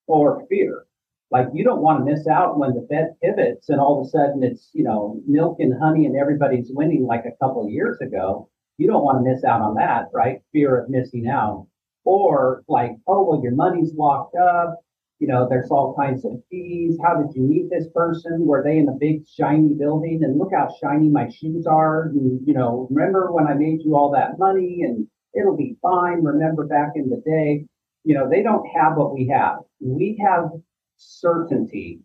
[0.06, 0.86] or fear.
[1.30, 4.08] Like you don't want to miss out when the Fed pivots and all of a
[4.08, 8.00] sudden it's, you know, milk and honey and everybody's winning like a couple of years
[8.00, 8.48] ago.
[8.78, 10.40] You don't want to miss out on that, right?
[10.52, 11.66] Fear of missing out.
[12.04, 14.78] Or like, oh, well, your money's locked up
[15.18, 16.96] you know, there's all kinds of fees.
[17.02, 18.46] How did you meet this person?
[18.46, 20.20] Were they in a big shiny building?
[20.22, 22.04] And look how shiny my shoes are.
[22.08, 26.22] And, you know, remember when I made you all that money and it'll be fine.
[26.22, 27.64] Remember back in the day,
[28.04, 29.58] you know, they don't have what we have.
[29.80, 30.50] We have
[30.96, 32.00] certainty.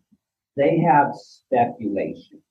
[0.56, 2.42] They have speculation.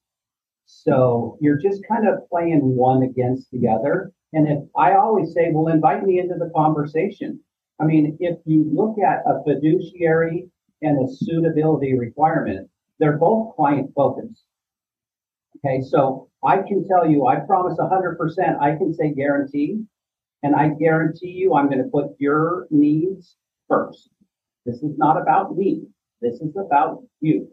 [0.65, 4.12] So you're just kind of playing one against the other.
[4.32, 7.39] And if I always say, well, invite me into the conversation.
[7.80, 10.49] I mean, if you look at a fiduciary
[10.84, 12.69] and a suitability requirement,
[13.00, 14.43] they're both client focused.
[15.58, 19.84] Okay, so I can tell you, I promise 100%, I can say guarantee,
[20.43, 23.38] and I guarantee you I'm going to put your needs
[23.69, 24.10] first.
[24.65, 25.88] This is not about me.
[26.22, 27.50] This is about you.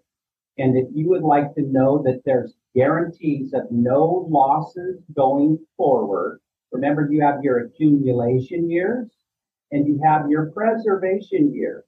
[0.59, 6.41] And if you would like to know that there's guarantees of no losses going forward,
[6.73, 9.09] remember you have your accumulation years
[9.73, 11.85] and you have your preservation years.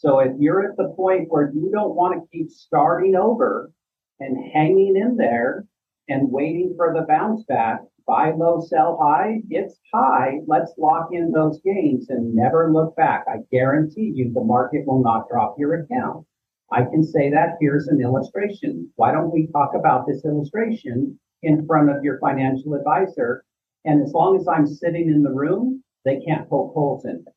[0.00, 3.72] So if you're at the point where you don't want to keep starting over
[4.20, 5.66] and hanging in there
[6.08, 10.38] and waiting for the bounce back, buy low, sell high, it's high.
[10.46, 13.24] Let's lock in those gains and never look back.
[13.28, 16.24] I guarantee you the market will not drop your account.
[16.70, 18.88] I can say that here's an illustration.
[18.94, 23.44] Why don't we talk about this illustration in front of your financial advisor?
[23.84, 27.34] And as long as I'm sitting in the room, they can't poke holes in it.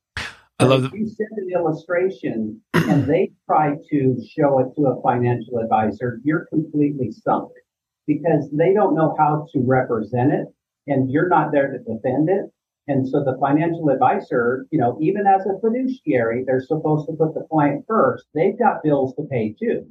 [0.62, 5.02] I love if you send an illustration and they try to show it to a
[5.02, 7.52] financial advisor, you're completely sunk
[8.08, 10.48] because they don't know how to represent it
[10.88, 12.52] and you're not there to defend it.
[12.88, 17.34] And so the financial advisor, you know, even as a fiduciary, they're supposed to put
[17.34, 18.26] the client first.
[18.34, 19.86] They've got bills to pay too.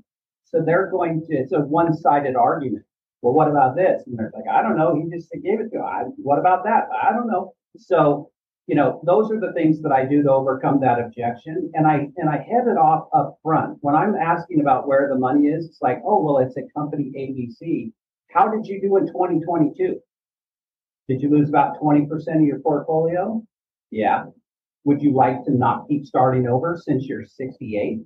[0.44, 2.84] So they're going to, it's a one sided argument.
[3.22, 4.02] Well, what about this?
[4.06, 4.94] And they're like, I don't know.
[4.94, 6.88] He just gave it to I, What about that?
[6.90, 7.54] I don't know.
[7.76, 8.30] So,
[8.66, 11.70] you know, those are the things that I do to overcome that objection.
[11.74, 13.78] And I, and I head it off up front.
[13.80, 17.10] When I'm asking about where the money is, it's like, oh, well, it's a company
[17.16, 17.92] ABC.
[18.30, 20.00] How did you do in 2022?
[21.08, 23.42] Did you lose about 20% of your portfolio?
[23.90, 24.26] Yeah.
[24.84, 28.00] Would you like to not keep starting over since you're 68?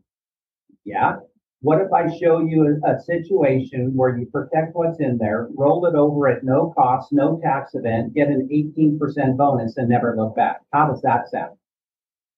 [0.84, 1.16] Yeah.
[1.64, 5.94] What if I show you a, situation where you protect what's in there, roll it
[5.94, 10.60] over at no cost, no tax event, get an 18% bonus and never look back?
[10.74, 11.56] How does that sound?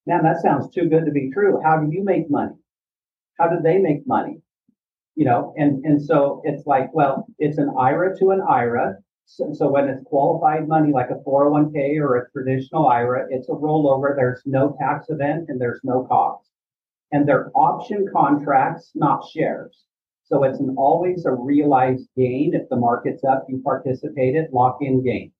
[0.06, 1.60] Man, that sounds too good to be true.
[1.60, 2.54] How do you make money?
[3.36, 4.42] How do they make money?
[5.16, 8.94] You know, and, and so it's like, well, it's an IRA to an IRA.
[9.24, 13.52] So, so, when it's qualified money like a 401k or a traditional IRA, it's a
[13.52, 14.14] rollover.
[14.14, 16.48] There's no tax event and there's no cost.
[17.12, 19.84] And they're option contracts, not shares.
[20.24, 22.54] So it's an always a realized gain.
[22.54, 25.32] If the market's up, you participated, lock in gains.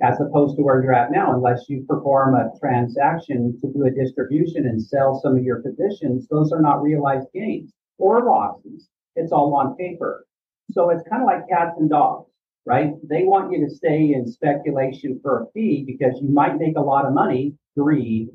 [0.00, 3.90] As opposed to where you're at now, unless you perform a transaction to do a
[3.90, 8.88] distribution and sell some of your positions, those are not realized gains or losses.
[9.16, 10.24] It's all on paper.
[10.70, 12.28] So it's kind of like cats and dogs
[12.68, 12.92] right?
[13.08, 16.82] They want you to stay in speculation for a fee because you might make a
[16.82, 18.28] lot of money, greed.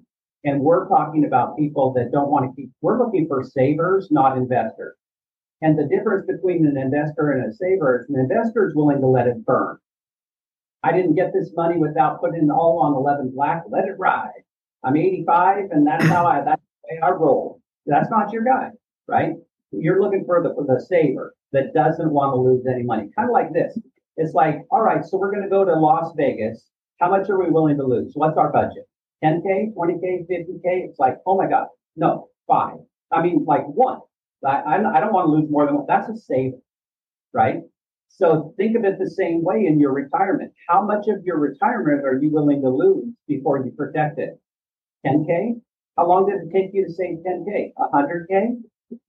[0.44, 4.38] And we're talking about people that don't want to keep, we're looking for savers, not
[4.38, 4.96] investors.
[5.62, 9.08] And the difference between an investor and a saver is an investor is willing to
[9.08, 9.78] let it burn.
[10.84, 13.64] I didn't get this money without putting it all on 11 black.
[13.70, 14.44] Let it ride.
[14.84, 17.62] I'm 85 and that's how I, that's the way I roll.
[17.86, 18.72] That's not your guy,
[19.08, 19.36] right?
[19.72, 23.10] You're looking for the, for the saver that doesn't want to lose any money.
[23.16, 23.80] Kind of like this.
[24.18, 26.70] It's like, all right, so we're going to go to Las Vegas.
[27.00, 28.12] How much are we willing to lose?
[28.16, 28.88] What's our budget?
[29.24, 30.90] 10K, 20K, 50K?
[30.90, 32.78] It's like, oh my God, no, five.
[33.12, 34.00] I mean, like one.
[34.46, 35.86] I, I don't want to lose more than one.
[35.88, 36.54] That's a save,
[37.34, 37.62] right?
[38.10, 40.52] So think of it the same way in your retirement.
[40.68, 44.40] How much of your retirement are you willing to lose before you protect it?
[45.06, 45.62] 10K?
[45.98, 47.74] How long did it take you to save 10K?
[47.78, 48.62] 100K?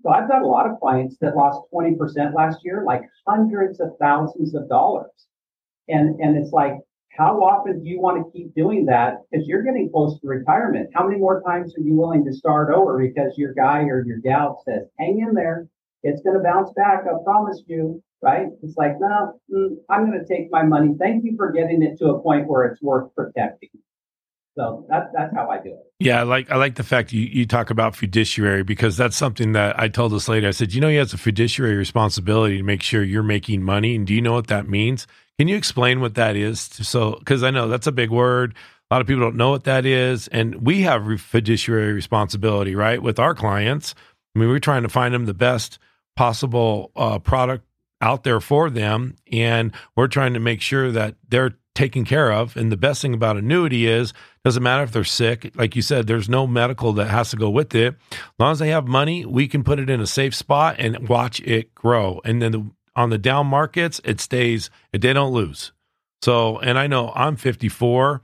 [0.03, 3.91] So I've got a lot of clients that lost 20% last year, like hundreds of
[4.01, 5.11] thousands of dollars.
[5.89, 6.75] And, and it's like,
[7.17, 9.23] how often do you want to keep doing that?
[9.31, 10.91] Because you're getting close to retirement.
[10.95, 14.19] How many more times are you willing to start over because your guy or your
[14.19, 15.69] gal says, hang in there.
[16.03, 17.05] It's going to bounce back.
[17.07, 18.03] I promise you.
[18.21, 18.47] Right.
[18.63, 20.95] It's like, no, mm, I'm going to take my money.
[20.99, 23.69] Thank you for getting it to a point where it's worth protecting.
[24.57, 25.93] So that's that's how I do it.
[25.99, 29.53] Yeah, I like I like the fact you, you talk about fiduciary because that's something
[29.53, 30.47] that I told this lady.
[30.47, 33.97] I said, you know, he has a fiduciary responsibility to make sure you're making money.
[33.97, 35.07] And do you know what that means?
[35.39, 36.61] Can you explain what that is?
[36.61, 38.55] So, because I know that's a big word.
[38.91, 43.03] A lot of people don't know what that is, and we have fiduciary responsibility, right,
[43.03, 43.95] with our clients.
[44.35, 45.79] I mean, we're trying to find them the best
[46.17, 47.65] possible uh, product
[48.01, 52.57] out there for them, and we're trying to make sure that they're taken care of.
[52.57, 54.13] And the best thing about annuity is
[54.45, 55.51] doesn't matter if they're sick.
[55.57, 57.97] Like you said, there's no medical that has to go with it.
[58.13, 61.09] As long as they have money, we can put it in a safe spot and
[61.09, 62.21] watch it grow.
[62.25, 65.73] And then the, on the down markets, it stays, they don't lose.
[66.23, 68.23] So, and I know I'm 54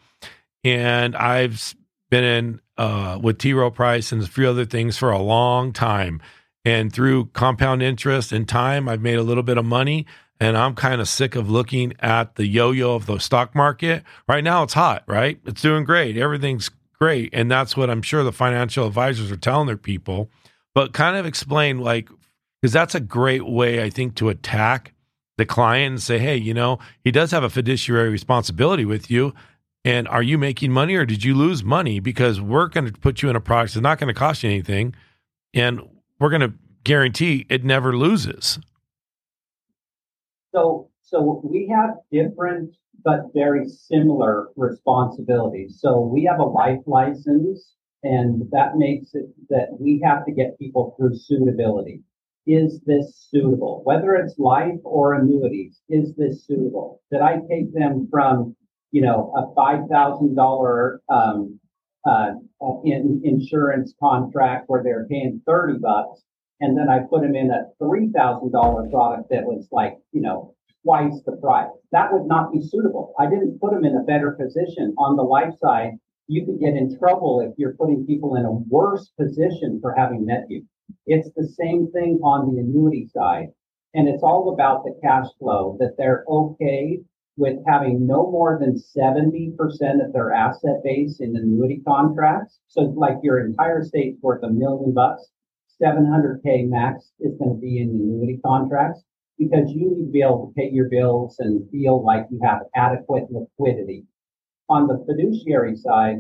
[0.65, 1.75] and I've
[2.11, 3.53] been in uh, with T.
[3.53, 6.21] Rowe Price and a few other things for a long time.
[6.65, 10.07] And through compound interest and time, I've made a little bit of money
[10.41, 14.03] and I'm kind of sick of looking at the yo-yo of the stock market.
[14.27, 15.39] Right now it's hot, right?
[15.45, 16.17] It's doing great.
[16.17, 17.31] Everything's great.
[17.33, 20.31] And that's what I'm sure the financial advisors are telling their people.
[20.75, 22.09] But kind of explain like
[22.61, 24.92] because that's a great way I think to attack
[25.37, 29.35] the client and say, "Hey, you know, he does have a fiduciary responsibility with you."
[29.85, 32.01] And are you making money or did you lose money?
[32.01, 34.51] Because we're going to put you in a product that's not going to cost you
[34.51, 34.94] anything.
[35.55, 35.81] And
[36.18, 36.53] we're going to
[36.85, 38.59] guarantee it never loses.
[40.53, 45.79] So, so we have different but very similar responsibilities.
[45.81, 50.59] So we have a life license, and that makes it that we have to get
[50.59, 52.03] people through suitability.
[52.53, 53.83] Is this suitable?
[53.85, 57.01] Whether it's life or annuities, is this suitable?
[57.12, 58.57] Did I take them from,
[58.91, 61.61] you know, a five thousand um,
[62.05, 62.31] uh,
[62.85, 66.22] in insurance contract where they're paying thirty bucks
[66.61, 70.55] and then I put them in a $3,000 product that was like, you know,
[70.85, 71.70] twice the price.
[71.93, 73.14] That would not be suitable.
[73.18, 75.93] I didn't put them in a better position on the life side.
[76.27, 80.27] You could get in trouble if you're putting people in a worse position for having
[80.27, 80.64] met you.
[81.07, 83.49] It's the same thing on the annuity side.
[83.95, 87.01] And it's all about the cash flow that they're okay
[87.36, 89.55] with having no more than 70%
[90.05, 92.61] of their asset base in annuity contracts.
[92.68, 95.28] So like your entire state's worth a million bucks,
[95.82, 99.03] 700K max is going to be in annuity contracts
[99.38, 102.61] because you need to be able to pay your bills and feel like you have
[102.76, 104.05] adequate liquidity.
[104.68, 106.18] On the fiduciary side,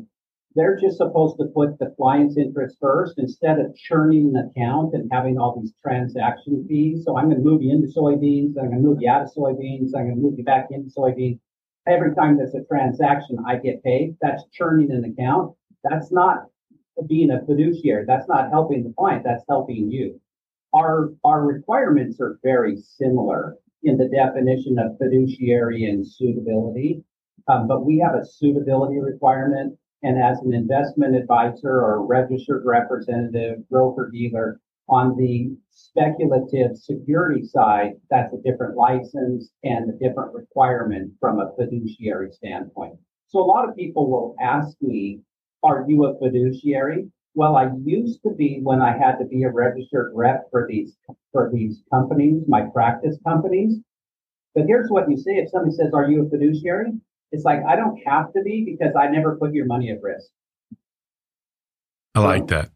[0.54, 5.08] they're just supposed to put the client's interest first instead of churning an account and
[5.12, 7.04] having all these transaction fees.
[7.04, 8.58] So I'm going to move you into soybeans.
[8.58, 9.90] I'm going to move you out of soybeans.
[9.94, 11.38] I'm going to move you back into soybeans.
[11.86, 14.16] Every time there's a transaction, I get paid.
[14.20, 15.54] That's churning an account.
[15.84, 16.46] That's not
[17.08, 18.04] being a fiduciary.
[18.06, 19.22] That's not helping the client.
[19.24, 20.20] That's helping you.
[20.74, 27.02] Our, our requirements are very similar in the definition of fiduciary and suitability.
[27.48, 33.68] Um, but we have a suitability requirement and as an investment advisor or registered representative,
[33.68, 41.12] broker dealer, on the speculative security side, that's a different license and a different requirement
[41.20, 42.96] from a fiduciary standpoint.
[43.28, 45.20] So a lot of people will ask me,
[45.62, 47.08] are you a fiduciary?
[47.34, 50.96] Well, I used to be when I had to be a registered rep for these
[51.30, 53.78] for these companies, my practice companies.
[54.54, 56.92] But here's what you say if somebody says, Are you a fiduciary?
[57.32, 60.26] It's like I don't have to be because I never put your money at risk.
[62.14, 62.70] I like that.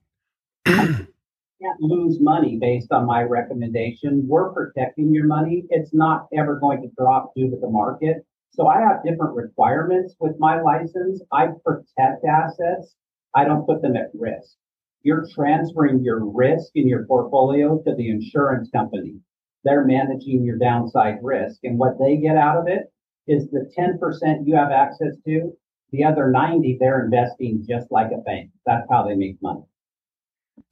[1.64, 4.26] can't lose money based on my recommendation.
[4.28, 5.64] We're protecting your money.
[5.70, 8.24] It's not ever going to drop due to the market.
[8.50, 11.20] So I have different requirements with my license.
[11.32, 12.94] I protect assets.
[13.34, 14.55] I don't put them at risk.
[15.02, 19.16] You're transferring your risk in your portfolio to the insurance company.
[19.64, 22.92] They're managing your downside risk and what they get out of it
[23.27, 25.53] is the 10% you have access to.
[25.93, 28.51] The other 90, they're investing just like a bank.
[28.66, 29.62] That's how they make money.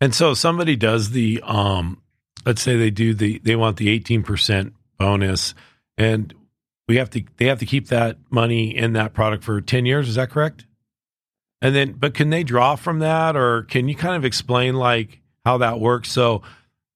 [0.01, 2.03] And so somebody does the, um,
[2.45, 5.55] let's say they do the, they want the 18% bonus
[5.97, 6.35] and
[6.89, 10.09] we have to, they have to keep that money in that product for 10 years.
[10.09, 10.67] Is that correct?
[11.61, 15.21] And then, but can they draw from that or can you kind of explain like
[15.45, 16.11] how that works?
[16.11, 16.43] So,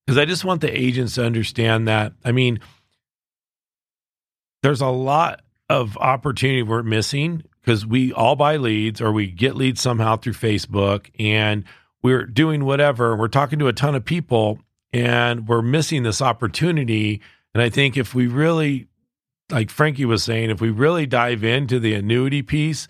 [0.04, 2.12] because I just want the agents to understand that.
[2.24, 2.60] I mean,
[4.62, 9.56] there's a lot of opportunity we're missing because we all buy leads or we get
[9.56, 11.64] leads somehow through Facebook and
[12.02, 13.16] we're doing whatever.
[13.16, 14.60] We're talking to a ton of people
[14.92, 17.20] and we're missing this opportunity.
[17.52, 18.86] And I think if we really,
[19.50, 22.86] like Frankie was saying, if we really dive into the annuity piece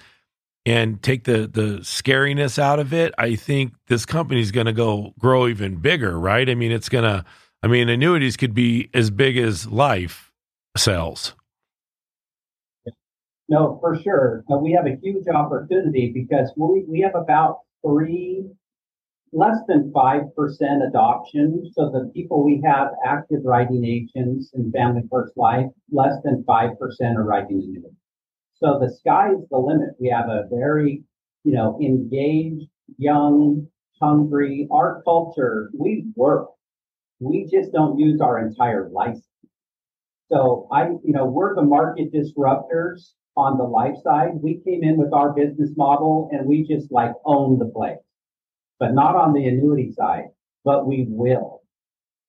[0.66, 4.72] and take the the scariness out of it, I think this company is going to
[4.72, 6.48] go grow even bigger, right?
[6.48, 7.24] I mean, it's going to.
[7.62, 10.30] I mean, annuities could be as big as life
[10.76, 11.34] sales.
[13.48, 14.44] No, for sure.
[14.48, 18.44] We have a huge opportunity because we, we have about three,
[19.32, 21.70] less than 5% adoption.
[21.72, 26.76] So the people we have active writing agents in Family First Life, less than 5%
[27.16, 27.96] are writing annuities.
[28.54, 29.90] So the sky is the limit.
[30.00, 31.04] We have a very,
[31.44, 32.68] you know, engaged,
[32.98, 33.68] young,
[34.00, 36.48] hungry, our culture, we work.
[37.20, 39.24] We just don't use our entire license.
[40.30, 44.30] So I, you know, we're the market disruptors on the life side.
[44.42, 47.98] We came in with our business model and we just like own the place,
[48.78, 50.26] but not on the annuity side,
[50.64, 51.62] but we will.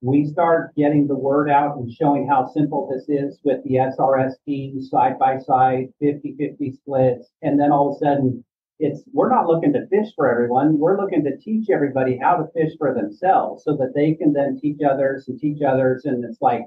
[0.02, 4.34] We start getting the word out and showing how simple this is with the SRS
[4.46, 7.30] teams side by side, 50 50 splits.
[7.42, 8.44] And then all of a sudden,
[8.80, 10.78] it's we're not looking to fish for everyone.
[10.78, 14.60] We're looking to teach everybody how to fish for themselves so that they can then
[14.62, 16.06] teach others and teach others.
[16.06, 16.62] And it's like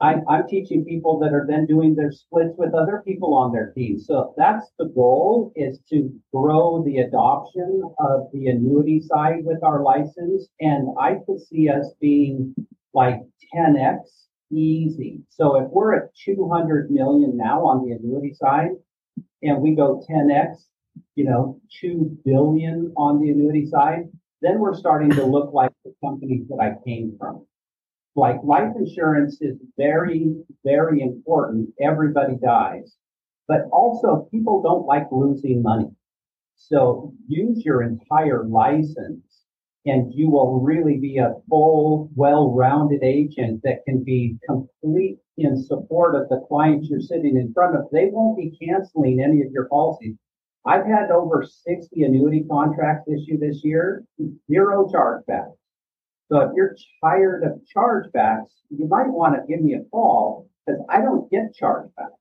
[0.00, 3.72] I, I'm teaching people that are then doing their splits with other people on their
[3.72, 3.98] team.
[3.98, 9.82] So that's the goal is to grow the adoption of the annuity side with our
[9.82, 10.48] license.
[10.60, 12.54] And I could see us being
[12.94, 13.20] like
[13.54, 13.98] 10x
[14.52, 15.20] easy.
[15.28, 18.70] So if we're at 200 million now on the annuity side
[19.42, 20.62] and we go 10x,
[21.16, 24.08] you know, 2 billion on the annuity side,
[24.42, 27.47] then we're starting to look like the companies that I came from
[28.18, 31.70] like life insurance is very, very important.
[31.80, 32.96] Everybody dies,
[33.46, 35.90] but also people don't like losing money.
[36.56, 39.44] So use your entire license
[39.86, 46.14] and you will really be a full, well-rounded agent that can be complete in support
[46.14, 47.86] of the clients you're sitting in front of.
[47.92, 50.16] They won't be canceling any of your policies.
[50.66, 54.04] I've had over 60 annuity contracts issued this year,
[54.50, 55.57] zero chargebacks.
[56.30, 60.80] So if you're tired of chargebacks, you might want to give me a call because
[60.88, 62.12] I don't get chargebacks.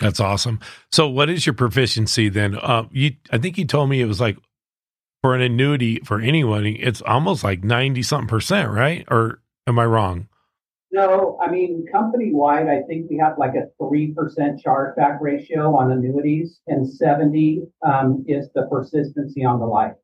[0.00, 0.60] That's awesome.
[0.90, 2.56] So what is your proficiency then?
[2.56, 4.38] Uh, you, I think you told me it was like
[5.22, 9.04] for an annuity for anyone, it's almost like 90 something percent, right?
[9.10, 10.28] Or am I wrong?
[10.92, 14.14] No, I mean, company wide, I think we have like a 3%
[14.64, 19.94] chargeback ratio on annuities, and 70 um, is the persistency on the life.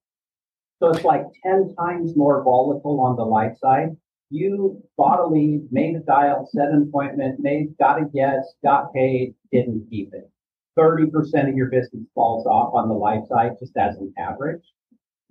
[0.78, 3.96] So it's like 10 times more volatile on the life side.
[4.28, 8.92] You bought a lead, made a dial, set an appointment, made, got a guess, got
[8.92, 10.30] paid, didn't keep it.
[10.78, 14.64] 30% of your business falls off on the life side just as an average,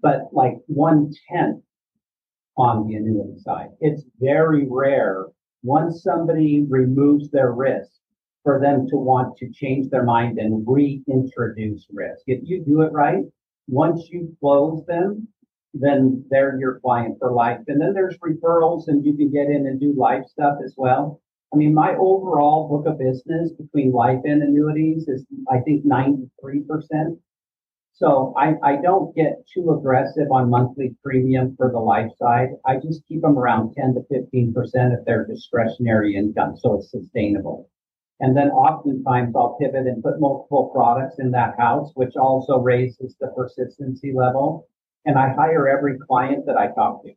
[0.01, 1.61] but like one tenth
[2.57, 3.69] on the annuity side.
[3.81, 5.25] It's very rare
[5.61, 7.91] once somebody removes their risk
[8.43, 12.23] for them to want to change their mind and reintroduce risk.
[12.27, 13.23] If you do it right,
[13.67, 15.27] once you close them,
[15.80, 17.59] then they're your client for life.
[17.67, 21.21] And then there's referrals and you can get in and do life stuff as well.
[21.53, 26.28] I mean, my overall book of business between life and annuities is, I think, 93%.
[27.93, 32.49] So I, I don't get too aggressive on monthly premium for the life side.
[32.65, 34.53] I just keep them around 10 to 15%
[34.97, 36.57] of they're discretionary income.
[36.57, 37.69] So it's sustainable.
[38.19, 43.15] And then oftentimes I'll pivot and put multiple products in that house, which also raises
[43.19, 44.67] the persistency level.
[45.06, 47.12] And I hire every client that I talk to.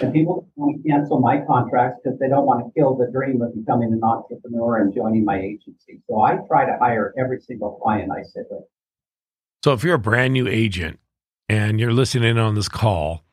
[0.00, 3.40] And people want to cancel my contracts because they don't want to kill the dream
[3.40, 6.02] of becoming an entrepreneur and joining my agency.
[6.08, 8.64] So I try to hire every single client I sit with.
[9.64, 10.98] So if you're a brand new agent
[11.48, 13.24] and you're listening in on this call,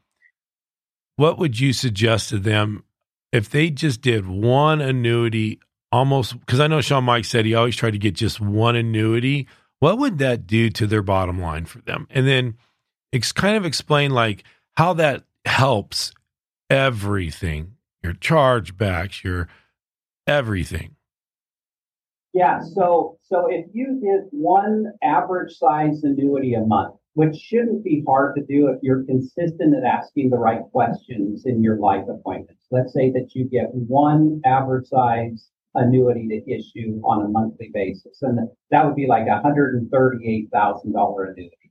[1.17, 2.85] what would you suggest to them
[3.33, 5.59] if they just did one annuity
[5.93, 9.47] almost because I know Shawn Meaike said he always tried to get just one annuity.
[9.79, 12.07] What would that do to their bottom line for them?
[12.09, 12.55] And then
[13.13, 14.43] it's kind of explain like
[14.75, 16.11] how that helps
[16.69, 19.47] everything, your chargebacks, your
[20.27, 20.95] everything.
[22.33, 28.03] Yeah, so so if you did one average size annuity a month, which shouldn't be
[28.07, 32.65] hard to do if you're consistent at asking the right questions in your life appointments.
[32.71, 38.23] Let's say that you get one average size annuity to issue on a monthly basis,
[38.23, 38.39] and
[38.71, 41.62] that would be like a hundred and thirty-eight thousand dollar annuity.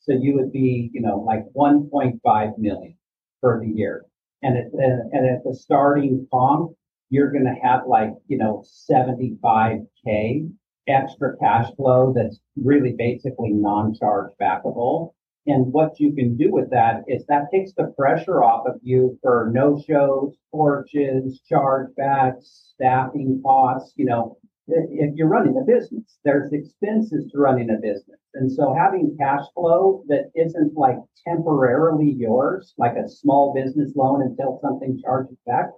[0.00, 2.94] So you would be, you know, like 1.5 million
[3.40, 4.04] for the year,
[4.42, 6.72] and at the, and at the starting comp,
[7.10, 10.50] you're going to have like, you know, 75K
[10.88, 15.12] extra cash flow that's really basically non-charge backable.
[15.46, 19.18] And what you can do with that is that takes the pressure off of you
[19.22, 23.94] for no shows, porches, chargebacks, staffing costs.
[23.96, 24.38] You know,
[24.72, 28.18] if you're running a business, there's expenses to running a business.
[28.34, 30.96] And so having cash flow that isn't like
[31.26, 35.70] temporarily yours, like a small business loan until something charges back,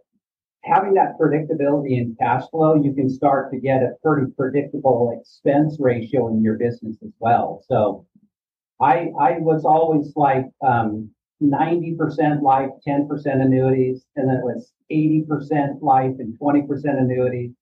[0.64, 5.76] having that predictability in cash flow, you can start to get a pretty predictable expense
[5.80, 7.64] ratio in your business as well.
[7.68, 8.06] So
[8.80, 11.10] I, I was always like, um,
[11.42, 16.68] 90% life, 10% annuities, and then it was 80% life and 20%
[16.98, 17.52] annuities.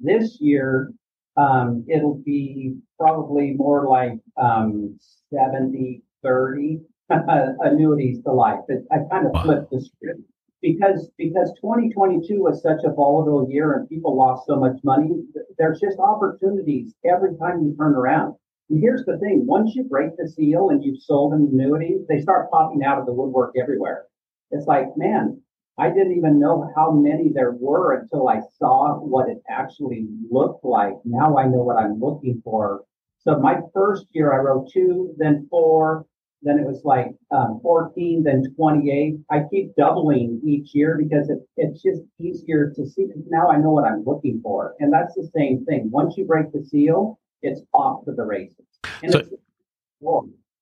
[0.00, 0.92] This year,
[1.36, 4.98] um, it'll be probably more like um,
[5.32, 6.80] 70, 30
[7.10, 8.60] annuities to life.
[8.92, 10.20] I kind of flipped the script
[10.62, 15.10] because because 2022 was such a volatile year and people lost so much money.
[15.58, 18.34] There's just opportunities every time you turn around.
[18.68, 22.20] And here's the thing: once you break the seal and you've sold an annuity, they
[22.20, 24.04] start popping out of the woodwork everywhere.
[24.50, 25.40] It's like, man,
[25.78, 30.64] I didn't even know how many there were until I saw what it actually looked
[30.64, 30.94] like.
[31.04, 32.84] Now I know what I'm looking for.
[33.20, 36.06] So my first year, I wrote two, then four,
[36.42, 39.14] then it was like um, 14, then 28.
[39.30, 43.08] I keep doubling each year because it, it's just easier to see.
[43.28, 44.74] Now I know what I'm looking for.
[44.80, 45.90] And that's the same thing.
[45.90, 48.66] Once you break the seal, it's off to the races.
[49.02, 49.30] And so, it's,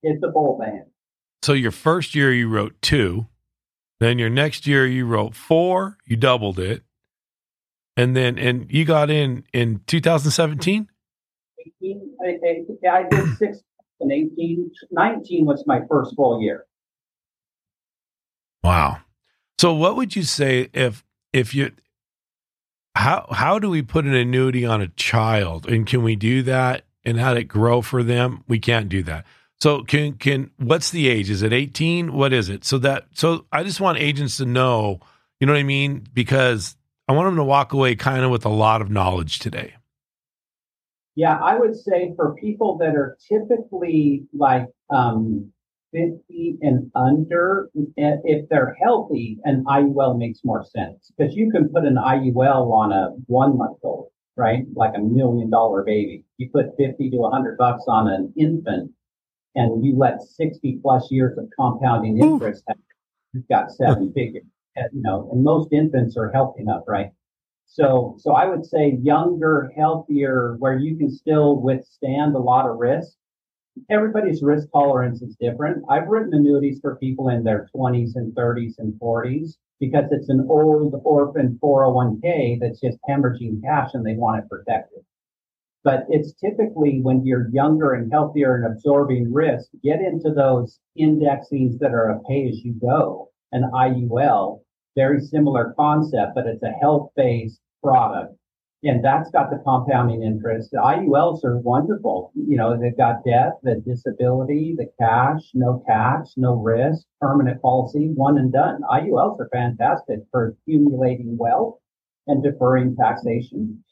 [0.02, 0.86] it's a bull band.
[1.42, 3.26] So your first year you wrote two.
[4.00, 6.82] Then your next year you wrote four, you doubled it.
[7.96, 10.88] And then and you got in in 2017?
[11.82, 13.58] 18, I, I, I did six
[14.00, 16.64] and 18, 19 was my first full year.
[18.62, 18.98] Wow.
[19.58, 21.72] So what would you say if if you
[22.94, 26.84] how how do we put an annuity on a child and can we do that
[27.04, 28.44] and how it grow for them?
[28.46, 29.26] We can't do that.
[29.60, 31.30] So can can what's the age?
[31.30, 32.12] Is it 18?
[32.12, 32.64] What is it?
[32.64, 35.00] So that so I just want agents to know,
[35.40, 36.06] you know what I mean?
[36.14, 36.76] Because
[37.08, 39.74] I want them to walk away kind of with a lot of knowledge today.
[41.16, 45.52] Yeah, I would say for people that are typically like um,
[45.92, 51.84] 50 and under, if they're healthy, an IUL makes more sense because you can put
[51.84, 54.64] an IUL on a one month old, right?
[54.76, 56.24] Like a million dollar baby.
[56.36, 58.92] You put 50 to 100 bucks on an infant
[59.58, 62.62] and you let 60 plus years of compounding interest,
[63.32, 64.44] you've got seven figures.
[64.76, 67.10] Uh, you know, and most infants are healthy enough, right?
[67.66, 72.78] So, so I would say younger, healthier, where you can still withstand a lot of
[72.78, 73.12] risk.
[73.90, 75.84] Everybody's risk tolerance is different.
[75.90, 80.46] I've written annuities for people in their 20s and 30s and 40s because it's an
[80.48, 85.04] old orphan 401k that's just hemorrhaging cash and they want it protected.
[85.84, 91.78] But it's typically when you're younger and healthier and absorbing risk, get into those indexings
[91.78, 94.60] that are a pay as you go, an IUL,
[94.96, 98.34] very similar concept, but it's a health based product.
[98.84, 100.70] And that's got the compounding interest.
[100.70, 102.30] The IULs are wonderful.
[102.34, 108.12] You know, they've got death, the disability, the cash, no tax, no risk, permanent policy,
[108.14, 108.82] one and done.
[108.82, 111.78] IULs are fantastic for accumulating wealth
[112.28, 113.82] and deferring taxation.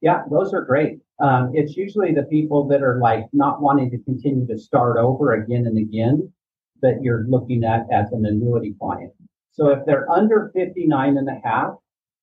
[0.00, 0.98] Yeah, those are great.
[1.22, 5.32] Um, it's usually the people that are like not wanting to continue to start over
[5.32, 6.32] again and again
[6.82, 9.12] that you're looking at as an annuity client.
[9.52, 11.74] So if they're under 59 and a half,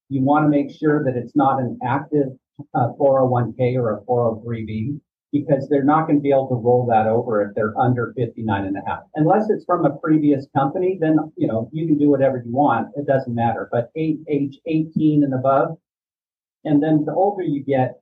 [0.09, 2.29] you want to make sure that it's not an active
[2.73, 4.99] uh, 401k or a 403b
[5.31, 8.65] because they're not going to be able to roll that over if they're under 59
[8.65, 9.01] and a half.
[9.15, 12.87] Unless it's from a previous company, then, you know, you can do whatever you want.
[12.95, 13.69] It doesn't matter.
[13.71, 15.77] But age 18 and above,
[16.65, 18.01] and then the older you get,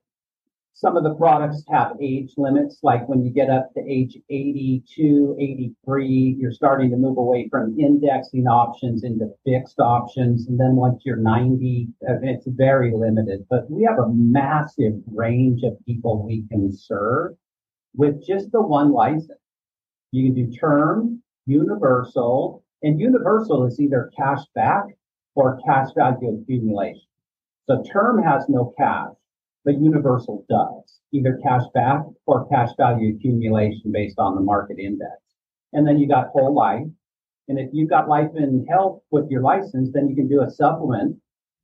[0.76, 5.36] some of the products have age limits, like when you get up to age 82,
[5.40, 10.48] 83, you're starting to move away from indexing options into fixed options.
[10.48, 13.46] And then once you're 90, uh, it's very limited.
[13.48, 17.36] But we have a massive range of people we can serve
[17.94, 19.40] with just the one license.
[20.12, 24.84] You can do term, universal, and universal is either cash back
[25.34, 27.06] or cash value accumulation.
[27.66, 29.14] So term has no cash
[29.66, 35.20] but Universal does, either cash back or cash value accumulation based on the market index.
[35.72, 36.86] And then you got whole life.
[37.48, 40.50] And if you've got life and health with your license, then you can do a
[40.50, 41.16] supplement,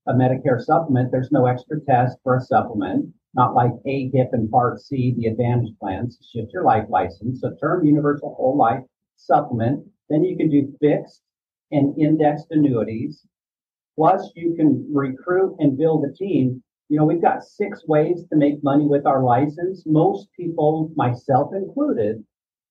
[0.09, 1.13] a Medicare supplement.
[1.13, 5.27] There's no extra test for a supplement, not like A, HIP, and Part C, the
[5.27, 6.19] Advantage plans.
[6.33, 7.41] Shift your life license.
[7.41, 8.83] So term universal whole life
[9.15, 9.87] supplement.
[10.11, 11.23] Then you can do fixed
[11.71, 13.25] and indexed annuities.
[13.97, 16.63] Plus you can recruit and build a team
[16.93, 19.83] you know, we've got six ways to make money with our license.
[19.87, 22.23] Most people, myself included,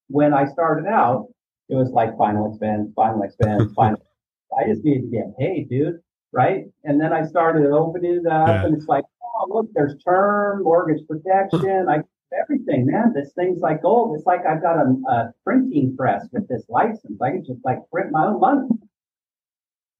[0.06, 1.26] when I started out,
[1.68, 4.00] it was like final expense, final expense, final.
[4.56, 5.98] I just needed to get paid, dude.
[6.32, 6.66] Right.
[6.84, 8.64] And then I started opening it up yeah.
[8.64, 11.88] and it's like, oh, look, there's term, mortgage protection.
[11.88, 12.02] I
[12.40, 13.12] everything, man.
[13.12, 14.16] This thing's like gold.
[14.16, 17.20] It's like I've got a, a printing press with this license.
[17.20, 18.68] I can just like print my own money.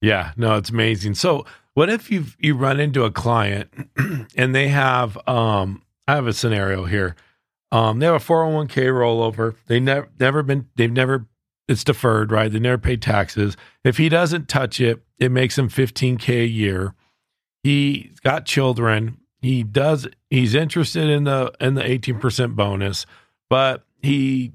[0.02, 1.14] Yeah, no, it's amazing.
[1.14, 3.70] So what if you you run into a client
[4.36, 7.16] and they have um I have a scenario here.
[7.70, 9.54] Um they have a 401k rollover.
[9.68, 11.26] They never never been they've never
[11.68, 12.52] it's deferred, right?
[12.52, 13.56] They never paid taxes.
[13.84, 16.94] If he doesn't touch it, it makes him 15k a year.
[17.62, 19.18] He's got children.
[19.40, 23.06] He does he's interested in the in the 18% bonus,
[23.48, 24.52] but he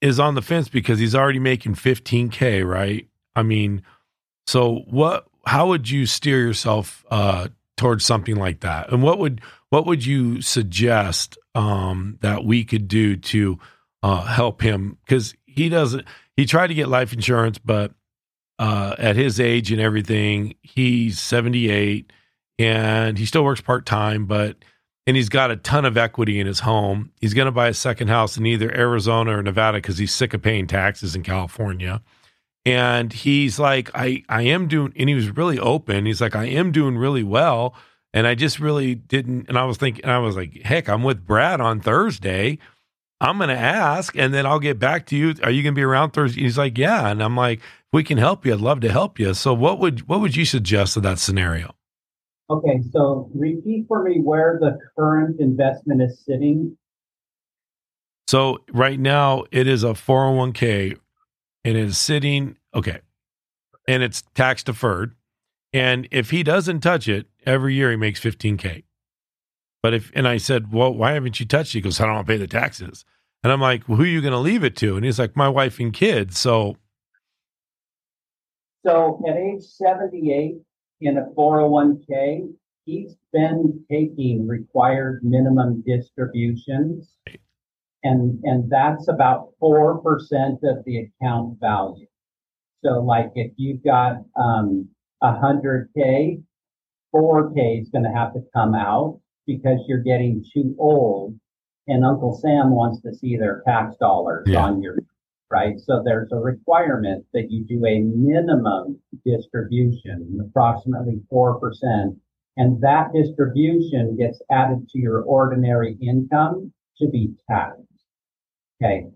[0.00, 3.06] is on the fence because he's already making 15k, right?
[3.36, 3.82] I mean,
[4.46, 8.92] so what how would you steer yourself uh, towards something like that?
[8.92, 9.40] And what would
[9.70, 13.58] what would you suggest um, that we could do to
[14.02, 14.98] uh, help him?
[15.04, 16.06] Because he doesn't.
[16.36, 17.92] He tried to get life insurance, but
[18.58, 22.12] uh, at his age and everything, he's seventy eight,
[22.58, 24.56] and he still works part time, but
[25.06, 27.10] and he's got a ton of equity in his home.
[27.20, 30.32] He's going to buy a second house in either Arizona or Nevada because he's sick
[30.32, 32.00] of paying taxes in California
[32.64, 36.06] and he's like i i am doing and he was really open.
[36.06, 37.74] He's like i am doing really well.
[38.14, 41.26] And i just really didn't and i was thinking i was like heck i'm with
[41.26, 42.58] brad on thursday.
[43.20, 45.34] I'm gonna ask and then i'll get back to you.
[45.42, 46.42] Are you gonna be around thursday?
[46.42, 47.08] He's like yeah.
[47.08, 47.60] And i'm like
[47.92, 49.34] we can help you i'd love to help you.
[49.34, 51.74] So what would what would you suggest to that scenario?
[52.50, 56.76] Okay so repeat for me where the current investment is sitting.
[58.28, 60.98] So right now it is a 401k and
[61.64, 63.00] it is sitting okay
[63.88, 65.14] and it's tax deferred.
[65.72, 68.84] And if he doesn't touch it every year he makes 15k
[69.82, 71.78] but if and i said well why haven't you touched it?
[71.78, 73.04] He goes i don't want to pay the taxes.
[73.42, 74.96] And i'm like well, who are you going to leave it to?
[74.96, 76.38] And he's like my wife and kids.
[76.38, 76.76] So
[78.84, 80.56] so at age 78
[81.00, 82.52] in a 401k
[82.84, 87.16] he's been taking required minimum distributions
[88.02, 92.06] and and that's about four percent of the account value.
[92.84, 94.88] So, like if you've got um,
[95.22, 96.40] a hundred k,
[97.12, 101.38] four k is going to have to come out because you're getting too old,
[101.86, 104.64] and Uncle Sam wants to see their tax dollars yeah.
[104.64, 104.98] on your
[105.50, 105.78] right.
[105.78, 112.18] So there's a requirement that you do a minimum distribution, approximately four percent
[112.56, 117.80] And that distribution gets added to your ordinary income to be taxed.
[118.82, 119.06] Okay.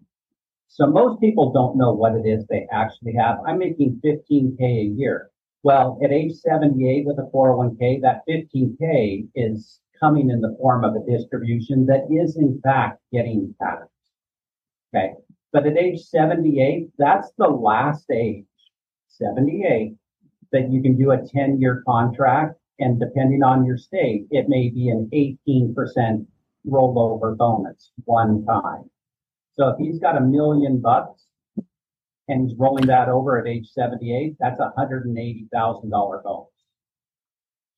[0.69, 3.39] So most people don't know what it is they actually have.
[3.47, 5.31] I'm making 15K a year.
[5.63, 10.95] Well, at age 78 with a 401k, that 15K is coming in the form of
[10.95, 13.91] a distribution that is in fact getting taxed.
[14.95, 15.15] Okay.
[15.53, 18.45] But at age 78, that's the last age,
[19.09, 19.95] 78,
[20.53, 22.61] that you can do a 10 year contract.
[22.79, 26.27] And depending on your state, it may be an 18%
[26.69, 28.91] rollover bonus one time.
[29.59, 31.25] So if he's got a million bucks
[32.29, 36.49] and he's rolling that over at age 78, that's a $180,000 bonus.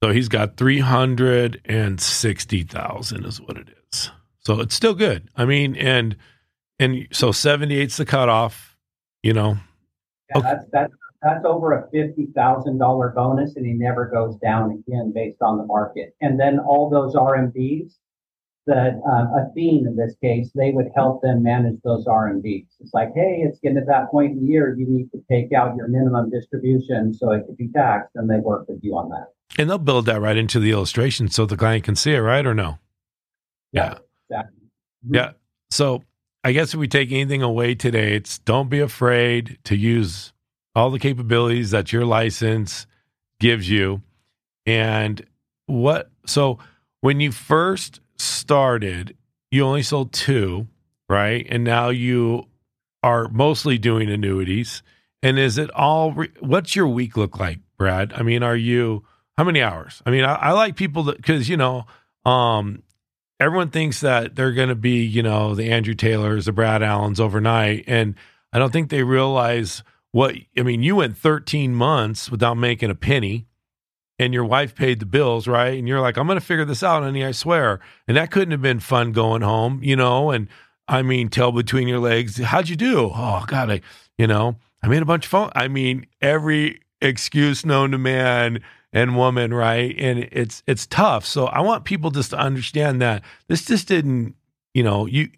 [0.02, 4.10] So he's got 360,000 is what it is.
[4.40, 5.30] So it's still good.
[5.36, 6.16] I mean, and
[6.78, 8.76] and so 78's the cutoff,
[9.22, 9.58] you know.
[10.30, 10.48] Yeah, okay.
[10.48, 15.12] that's that's that's over a fifty thousand dollar bonus, and he never goes down again
[15.14, 16.14] based on the market.
[16.20, 17.94] And then all those RMDs,
[18.68, 22.66] that um, Athene in this case, they would help them manage those RMDs.
[22.80, 25.52] It's like, hey, it's getting to that point in the year, you need to take
[25.52, 29.08] out your minimum distribution so it could be taxed, and they work with you on
[29.10, 29.32] that.
[29.58, 32.46] And they'll build that right into the illustration so the client can see it, right?
[32.46, 32.78] Or no?
[33.72, 33.98] Yeah.
[34.30, 34.40] Yeah.
[34.42, 34.60] Exactly.
[35.10, 35.32] Yeah.
[35.70, 36.02] So
[36.44, 40.32] I guess if we take anything away today, it's don't be afraid to use
[40.74, 42.86] all the capabilities that your license
[43.40, 44.02] gives you.
[44.66, 45.24] And
[45.66, 46.58] what, so
[47.00, 49.16] when you first started,
[49.50, 50.68] you only sold two,
[51.08, 51.46] right?
[51.48, 52.44] And now you
[53.02, 54.82] are mostly doing annuities.
[55.22, 58.12] And is it all, re- what's your week look like, Brad?
[58.12, 59.04] I mean, are you,
[59.36, 60.02] how many hours?
[60.04, 61.86] I mean, I, I like people that because you know,
[62.24, 62.82] um,
[63.40, 67.20] everyone thinks that they're going to be, you know, the Andrew Taylors, the Brad Allans
[67.20, 68.16] overnight, and
[68.52, 70.34] I don't think they realize what.
[70.56, 73.46] I mean, you went 13 months without making a penny,
[74.18, 75.78] and your wife paid the bills, right?
[75.78, 77.24] And you're like, I'm going to figure this out, honey.
[77.24, 77.80] I swear.
[78.06, 80.30] And that couldn't have been fun going home, you know.
[80.30, 80.48] And
[80.88, 82.38] I mean, tail between your legs.
[82.38, 83.10] How'd you do?
[83.14, 83.80] Oh God, I,
[84.16, 85.50] you know, I made a bunch of phone.
[85.54, 88.60] I mean, every excuse known to man
[88.92, 89.94] and woman, right?
[89.98, 91.24] And it's it's tough.
[91.24, 94.34] So I want people just to understand that this just didn't,
[94.74, 95.28] you know, you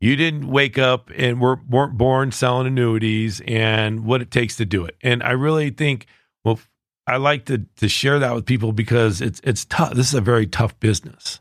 [0.00, 4.64] you didn't wake up and were, weren't born selling annuities and what it takes to
[4.64, 4.96] do it.
[5.02, 6.06] And I really think,
[6.44, 6.60] well,
[7.08, 9.94] I like to to share that with people because it's it's tough.
[9.94, 11.40] This is a very tough business.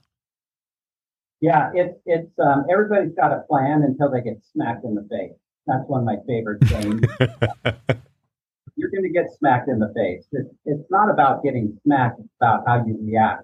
[1.41, 5.37] Yeah, it's it's um, everybody's got a plan until they get smacked in the face.
[5.67, 7.01] That's one of my favorite things.
[8.77, 10.25] you're going to get smacked in the face.
[10.31, 12.19] It's, it's not about getting smacked.
[12.19, 13.43] It's about how you react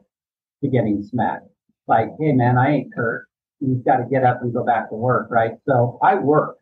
[0.64, 1.48] to getting smacked.
[1.88, 3.28] Like, hey man, I ain't hurt.
[3.60, 5.54] You've got to get up and go back to work, right?
[5.68, 6.58] So I work.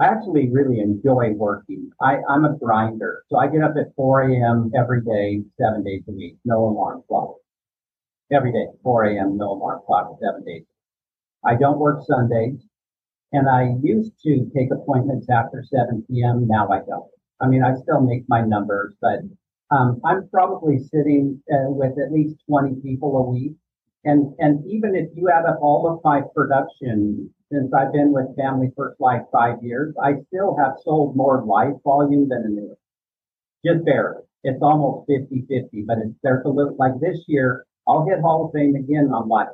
[0.00, 1.90] I actually really enjoy working.
[2.00, 3.24] I, I'm a grinder.
[3.28, 4.70] So I get up at 4 a.m.
[4.76, 7.36] every day, seven days a week, no alarm clock.
[8.30, 10.64] Every day, 4 a.m., no alarm clock, seven days.
[11.44, 12.60] I don't work Sundays.
[13.32, 16.46] And I used to take appointments after 7 p.m.
[16.46, 17.10] Now I don't.
[17.40, 19.20] I mean, I still make my numbers, but
[19.70, 23.52] um, I'm probably sitting uh, with at least 20 people a week.
[24.04, 28.36] And, and even if you add up all of my production since I've been with
[28.36, 32.80] Family First Life five years, I still have sold more life volume than annuity.
[33.64, 34.22] Just barely.
[34.44, 38.46] It's almost 50 50, but it's, there's a little, like this year, I'll hit Hall
[38.46, 39.48] of Fame again on life.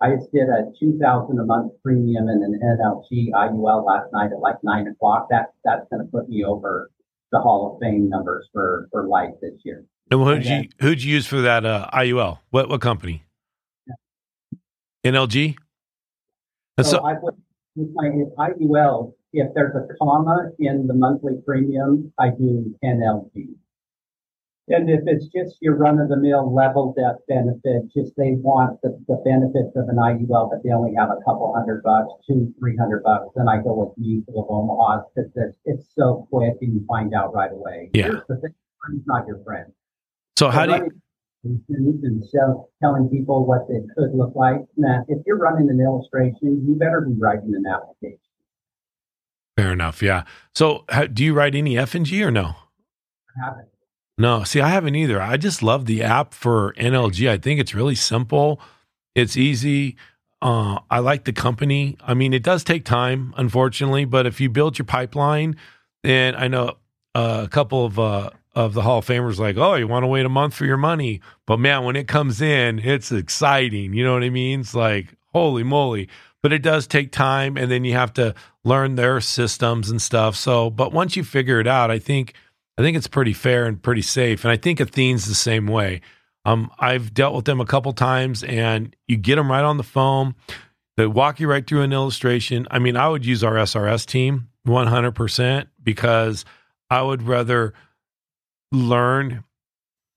[0.00, 4.38] I just did a 2000 a month premium and an NLG IUL last night at
[4.38, 5.28] like nine o'clock.
[5.30, 6.90] That, that's going to put me over
[7.32, 9.84] the Hall of Fame numbers for for life this year.
[10.10, 12.38] And who'd you who'd you use for that uh, IUL?
[12.50, 13.24] What what company?
[13.86, 15.12] Yeah.
[15.12, 15.56] NLG.
[16.78, 17.34] So, so I would
[17.94, 19.14] my IUL.
[19.32, 23.54] If there's a comma in the monthly premium, I do NLG.
[24.70, 28.80] And if it's just your run of the mill level death benefit, just they want
[28.82, 32.52] the, the benefits of an IUL, but they only have a couple hundred bucks, two,
[32.58, 36.54] three hundred bucks, then I go with Mutual of Omaha because it's, it's so quick
[36.60, 37.90] and you find out right away.
[37.94, 38.04] Yeah.
[38.04, 38.54] Here's the thing,
[38.86, 39.72] money's not your friend.
[40.38, 40.90] So, so how do you?
[41.44, 44.66] And so telling people what it could look like.
[44.76, 48.18] Now, if you're running an illustration, you better be writing an application.
[49.56, 50.02] Fair enough.
[50.02, 50.24] Yeah.
[50.54, 52.54] So, how, do you write any F and G or no?
[53.36, 53.68] I haven't.
[54.18, 55.22] No, see, I haven't either.
[55.22, 57.30] I just love the app for NLG.
[57.30, 58.60] I think it's really simple.
[59.14, 59.96] It's easy.
[60.42, 61.96] Uh, I like the company.
[62.02, 65.56] I mean, it does take time, unfortunately, but if you build your pipeline,
[66.02, 66.78] and I know
[67.14, 70.08] uh, a couple of uh, of the Hall of Famers like, oh, you want to
[70.08, 73.94] wait a month for your money, but man, when it comes in, it's exciting.
[73.94, 74.60] You know what I mean?
[74.60, 76.08] It's like holy moly.
[76.42, 78.34] But it does take time, and then you have to
[78.64, 80.34] learn their systems and stuff.
[80.34, 82.34] So, but once you figure it out, I think
[82.76, 84.44] I think it's pretty fair and pretty safe.
[84.44, 86.00] And I think Athene's the same way.
[86.44, 89.82] Um, I've dealt with them a couple times, and you get them right on the
[89.84, 90.34] phone.
[90.96, 92.66] They walk you right through an illustration.
[92.72, 96.44] I mean, I would use our SRS team 100% because
[96.90, 97.74] I would rather
[98.72, 99.44] learn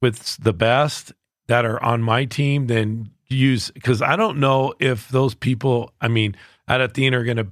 [0.01, 1.13] with the best
[1.47, 6.07] that are on my team than use because I don't know if those people, I
[6.07, 6.35] mean,
[6.67, 7.47] at Athene are to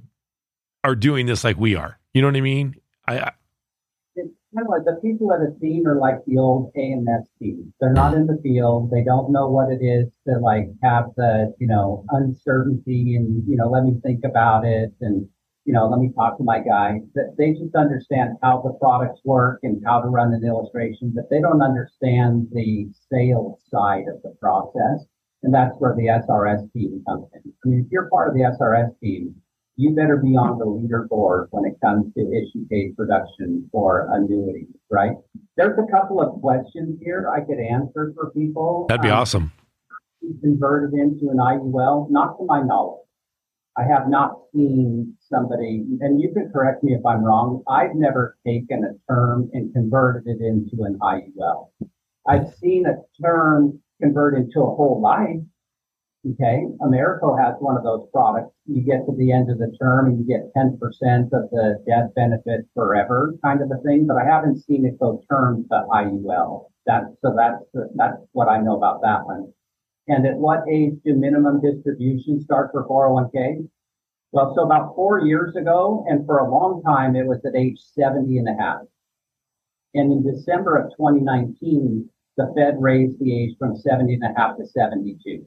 [0.82, 1.98] are doing this like we are.
[2.14, 2.76] You know what I mean?
[3.06, 3.32] I, I
[4.54, 7.72] kind of like the people at Athene are like the old AMS team.
[7.80, 8.90] They're not in the field.
[8.90, 13.56] They don't know what it is to like have the, you know, uncertainty and, you
[13.56, 15.28] know, let me think about it and,
[15.64, 17.00] you know, let me talk to my guy.
[17.14, 21.28] That they just understand how the products work and how to run an illustration, but
[21.30, 25.06] they don't understand the sales side of the process.
[25.42, 27.52] And that's where the SRS team comes in.
[27.64, 29.34] I mean, if you're part of the SRS team,
[29.76, 34.68] you better be on the leaderboard when it comes to issue date production for annuities,
[34.90, 35.12] right?
[35.56, 38.86] There's a couple of questions here I could answer for people.
[38.88, 39.52] That'd be um, awesome.
[40.42, 43.06] Converted into an IUL, not to my knowledge.
[43.76, 47.62] I have not seen somebody, and you can correct me if I'm wrong.
[47.68, 51.70] I've never taken a term and converted it into an IUL.
[52.28, 55.40] I've seen a term convert into a whole life
[56.28, 56.66] Okay.
[56.82, 58.52] Americo has one of those products.
[58.66, 60.74] You get to the end of the term and you get 10%
[61.32, 65.22] of the death benefit forever kind of a thing, but I haven't seen it go
[65.30, 66.66] term to IUL.
[66.86, 67.64] That, so that's,
[67.94, 69.52] that's what I know about that one.
[70.08, 73.68] And at what age do minimum distributions start for 401k?
[74.32, 77.80] Well, so about four years ago, and for a long time, it was at age
[77.80, 78.82] 70 and a half.
[79.94, 84.56] And in December of 2019, the Fed raised the age from 70 and a half
[84.56, 85.44] to 72.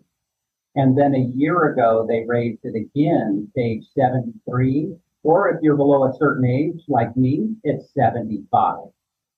[0.76, 4.96] And then a year ago, they raised it again to age 73.
[5.24, 8.90] Or if you're below a certain age, like me, it's 75.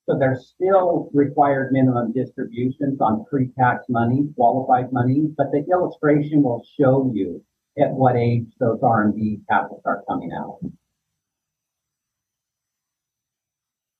[0.07, 6.63] So there's still required minimum distributions on pre-tax money, qualified money, but the illustration will
[6.79, 7.43] show you
[7.77, 10.59] at what age those R&D capital are coming out.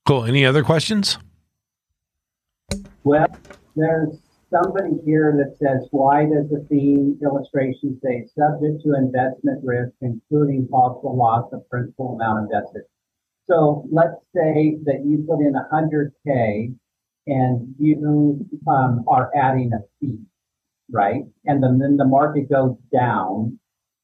[0.06, 0.26] Cool.
[0.26, 1.18] Any other questions?
[3.04, 3.28] Well,
[3.76, 4.20] there's
[4.52, 10.68] somebody here that says, why does the Athene illustration say subject to investment risk, including
[10.68, 12.84] possible loss of principal amount invested?
[13.50, 16.74] So let's say that you put in 100K
[17.28, 20.20] and you um, are adding a fee,
[20.92, 21.24] right?
[21.46, 23.60] And then, then the market goes down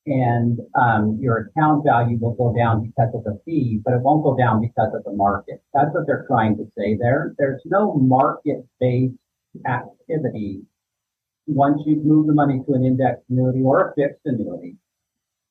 [0.07, 4.23] and um, your account value will go down because of the fee, but it won't
[4.23, 5.61] go down because of the market.
[5.73, 7.35] That's what they're trying to say there.
[7.37, 9.13] There's no market-based
[9.67, 10.61] activity
[11.47, 14.75] once you've moved the money to an index annuity or a fixed annuity.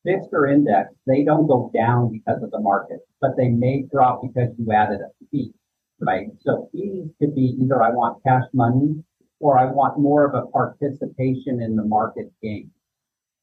[0.03, 4.21] Fixed or index, they don't go down because of the market, but they may drop
[4.23, 5.53] because you added a fee,
[5.99, 6.27] right?
[6.39, 9.03] So fees could be either I want cash money
[9.39, 12.71] or I want more of a participation in the market gain.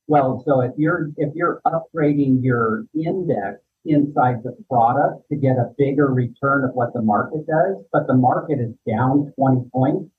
[0.08, 5.72] Well, so if you're if you're upgrading your index inside the product to get a
[5.76, 10.10] bigger return of what the market does, but the market is down 20 points,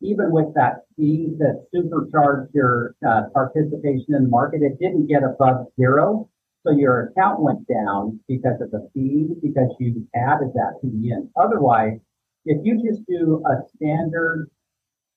[0.00, 5.22] even with that fee that supercharged your uh, participation in the market, it didn't get
[5.22, 6.28] above zero.
[6.66, 11.12] So your account went down because of the fee, because you added that to the
[11.12, 11.28] end.
[11.36, 11.98] Otherwise,
[12.46, 14.50] if you just do a standard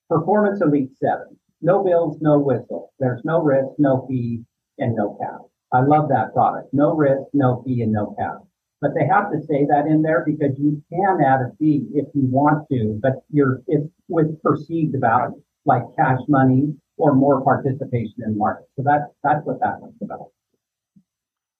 [0.08, 4.44] performance elite seven, no bills, no whistle, there's no risk, no fee,
[4.78, 5.40] and no cap.
[5.72, 6.72] I love that product.
[6.72, 8.42] No risk, no fee, and no cap.
[8.80, 12.06] But they have to say that in there because you can add a fee if
[12.14, 18.14] you want to, but you're it's with perceived value like cash money or more participation
[18.24, 18.66] in the market.
[18.76, 20.28] So that's that's what that one's about.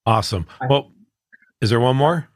[0.06, 0.46] Awesome.
[0.68, 0.92] Well,
[1.60, 2.28] is there one more?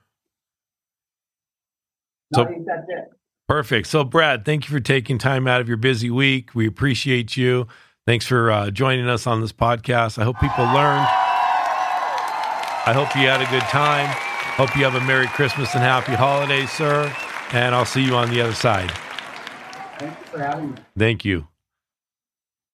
[2.35, 3.09] So, I think that's it.
[3.49, 3.87] Perfect.
[3.87, 6.55] So, Brad, thank you for taking time out of your busy week.
[6.55, 7.67] We appreciate you.
[8.07, 10.19] Thanks for uh, joining us on this podcast.
[10.19, 11.07] I hope people learned.
[12.85, 14.32] I hope you had a good time.
[14.57, 17.11] Hope you have a Merry Christmas and Happy Holidays, sir.
[17.53, 18.91] And I'll see you on the other side.
[19.99, 20.77] Thank you for having me.
[20.97, 21.49] Thank you.